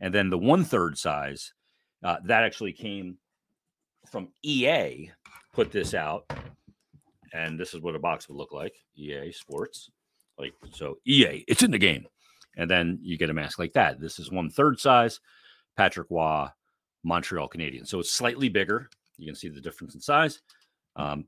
And 0.00 0.14
then 0.14 0.30
the 0.30 0.38
one 0.38 0.64
third 0.64 0.96
size, 0.96 1.52
uh, 2.02 2.16
that 2.24 2.42
actually 2.42 2.72
came 2.72 3.18
from 4.10 4.28
EA, 4.42 5.10
put 5.52 5.70
this 5.70 5.92
out. 5.92 6.32
And 7.34 7.60
this 7.60 7.74
is 7.74 7.82
what 7.82 7.94
a 7.94 7.98
box 7.98 8.26
would 8.26 8.38
look 8.38 8.54
like 8.54 8.74
EA 8.96 9.32
Sports. 9.32 9.90
Like, 10.38 10.54
so 10.72 10.96
EA, 11.06 11.44
it's 11.46 11.62
in 11.62 11.70
the 11.70 11.78
game. 11.78 12.06
And 12.58 12.70
then 12.70 12.98
you 13.00 13.16
get 13.16 13.30
a 13.30 13.34
mask 13.34 13.58
like 13.58 13.72
that. 13.72 14.00
This 14.00 14.18
is 14.18 14.30
one 14.30 14.50
third 14.50 14.78
size, 14.78 15.20
Patrick 15.76 16.08
Roy, 16.10 16.48
Montreal 17.04 17.48
Canadian. 17.48 17.86
So 17.86 18.00
it's 18.00 18.10
slightly 18.10 18.48
bigger. 18.48 18.90
You 19.16 19.26
can 19.26 19.34
see 19.34 19.48
the 19.48 19.60
difference 19.60 19.94
in 19.94 20.00
size. 20.00 20.42
Um, 20.96 21.24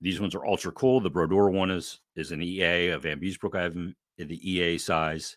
these 0.00 0.20
ones 0.20 0.34
are 0.34 0.44
ultra 0.44 0.72
cool. 0.72 1.00
The 1.00 1.08
Brodeur 1.08 1.48
one 1.48 1.70
is 1.70 2.00
is 2.16 2.32
an 2.32 2.42
EA, 2.42 2.88
a 2.88 2.98
Vanbiesbrouck. 2.98 3.56
I 3.56 3.62
have 3.62 3.76
in 3.76 3.94
the 4.18 4.50
EA 4.50 4.76
size 4.76 5.36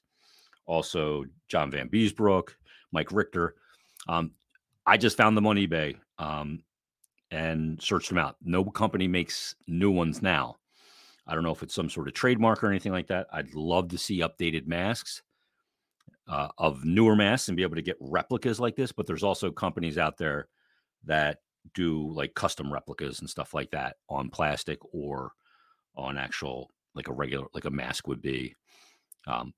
also 0.65 1.23
John 1.47 1.71
Vanbiesbrouck, 1.71 2.49
Mike 2.91 3.11
Richter. 3.11 3.55
Um, 4.07 4.31
I 4.85 4.97
just 4.97 5.17
found 5.17 5.37
them 5.37 5.47
on 5.47 5.55
eBay 5.57 5.95
um, 6.17 6.63
and 7.31 7.81
searched 7.81 8.09
them 8.09 8.17
out. 8.17 8.35
No 8.43 8.63
company 8.63 9.07
makes 9.07 9.55
new 9.67 9.91
ones 9.91 10.21
now. 10.21 10.57
I 11.27 11.33
don't 11.33 11.43
know 11.43 11.51
if 11.51 11.63
it's 11.63 11.73
some 11.73 11.89
sort 11.89 12.07
of 12.07 12.13
trademark 12.13 12.63
or 12.63 12.67
anything 12.67 12.91
like 12.91 13.07
that. 13.07 13.27
I'd 13.31 13.53
love 13.55 13.89
to 13.89 13.97
see 13.97 14.19
updated 14.19 14.67
masks 14.67 15.23
uh, 16.27 16.49
of 16.57 16.83
newer 16.83 17.15
masks 17.15 17.47
and 17.47 17.57
be 17.57 17.63
able 17.63 17.75
to 17.75 17.81
get 17.81 17.97
replicas 17.99 18.59
like 18.59 18.75
this. 18.75 18.91
But 18.91 19.07
there's 19.07 19.23
also 19.23 19.51
companies 19.51 19.97
out 19.97 20.17
there 20.17 20.47
that 21.03 21.39
do 21.73 22.11
like 22.11 22.33
custom 22.35 22.71
replicas 22.71 23.19
and 23.19 23.29
stuff 23.29 23.53
like 23.53 23.71
that 23.71 23.97
on 24.09 24.29
plastic 24.29 24.79
or 24.93 25.31
on 25.95 26.17
actual 26.17 26.69
like 26.93 27.07
a 27.07 27.13
regular 27.13 27.47
like 27.53 27.65
a 27.65 27.71
mask 27.71 28.07
would 28.07 28.21
be. 28.21 28.55
Um, 29.27 29.53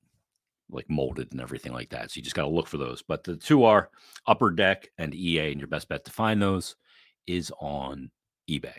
like 0.69 0.89
molded 0.89 1.31
and 1.31 1.41
everything 1.41 1.73
like 1.73 1.89
that. 1.89 2.11
So 2.11 2.17
you 2.17 2.23
just 2.23 2.35
got 2.35 2.43
to 2.43 2.49
look 2.49 2.67
for 2.67 2.77
those. 2.77 3.01
But 3.01 3.23
the 3.23 3.35
two 3.35 3.63
are 3.63 3.89
Upper 4.25 4.51
Deck 4.51 4.89
and 4.97 5.15
EA, 5.15 5.51
and 5.51 5.59
your 5.59 5.67
best 5.67 5.87
bet 5.87 6.03
to 6.05 6.11
find 6.11 6.41
those 6.41 6.75
is 7.25 7.51
on 7.59 8.11
eBay. 8.49 8.77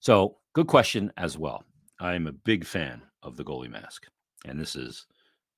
So 0.00 0.38
good 0.52 0.66
question 0.66 1.12
as 1.16 1.38
well. 1.38 1.64
I'm 2.00 2.26
a 2.26 2.32
big 2.32 2.64
fan 2.64 3.02
of 3.22 3.36
the 3.36 3.44
goalie 3.44 3.70
mask, 3.70 4.06
and 4.44 4.60
this 4.60 4.74
is 4.74 5.06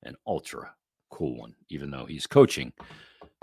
an 0.03 0.15
ultra 0.27 0.73
cool 1.15 1.37
one, 1.37 1.55
even 1.69 1.89
though 1.89 2.05
he's 2.05 2.27
coaching 2.27 2.73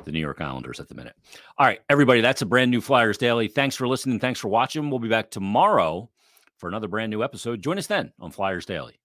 the 0.04 0.12
New 0.12 0.20
York 0.20 0.40
Islanders 0.40 0.78
at 0.78 0.88
the 0.88 0.94
minute. 0.94 1.14
All 1.56 1.66
right, 1.66 1.80
everybody, 1.88 2.20
that's 2.20 2.42
a 2.42 2.46
brand 2.46 2.70
new 2.70 2.82
Flyers 2.82 3.16
Daily. 3.16 3.48
Thanks 3.48 3.76
for 3.76 3.88
listening. 3.88 4.20
Thanks 4.20 4.38
for 4.38 4.48
watching. 4.48 4.90
We'll 4.90 4.98
be 4.98 5.08
back 5.08 5.30
tomorrow 5.30 6.10
for 6.58 6.68
another 6.68 6.88
brand 6.88 7.10
new 7.10 7.24
episode. 7.24 7.62
Join 7.62 7.78
us 7.78 7.86
then 7.86 8.12
on 8.20 8.30
Flyers 8.30 8.66
Daily. 8.66 9.00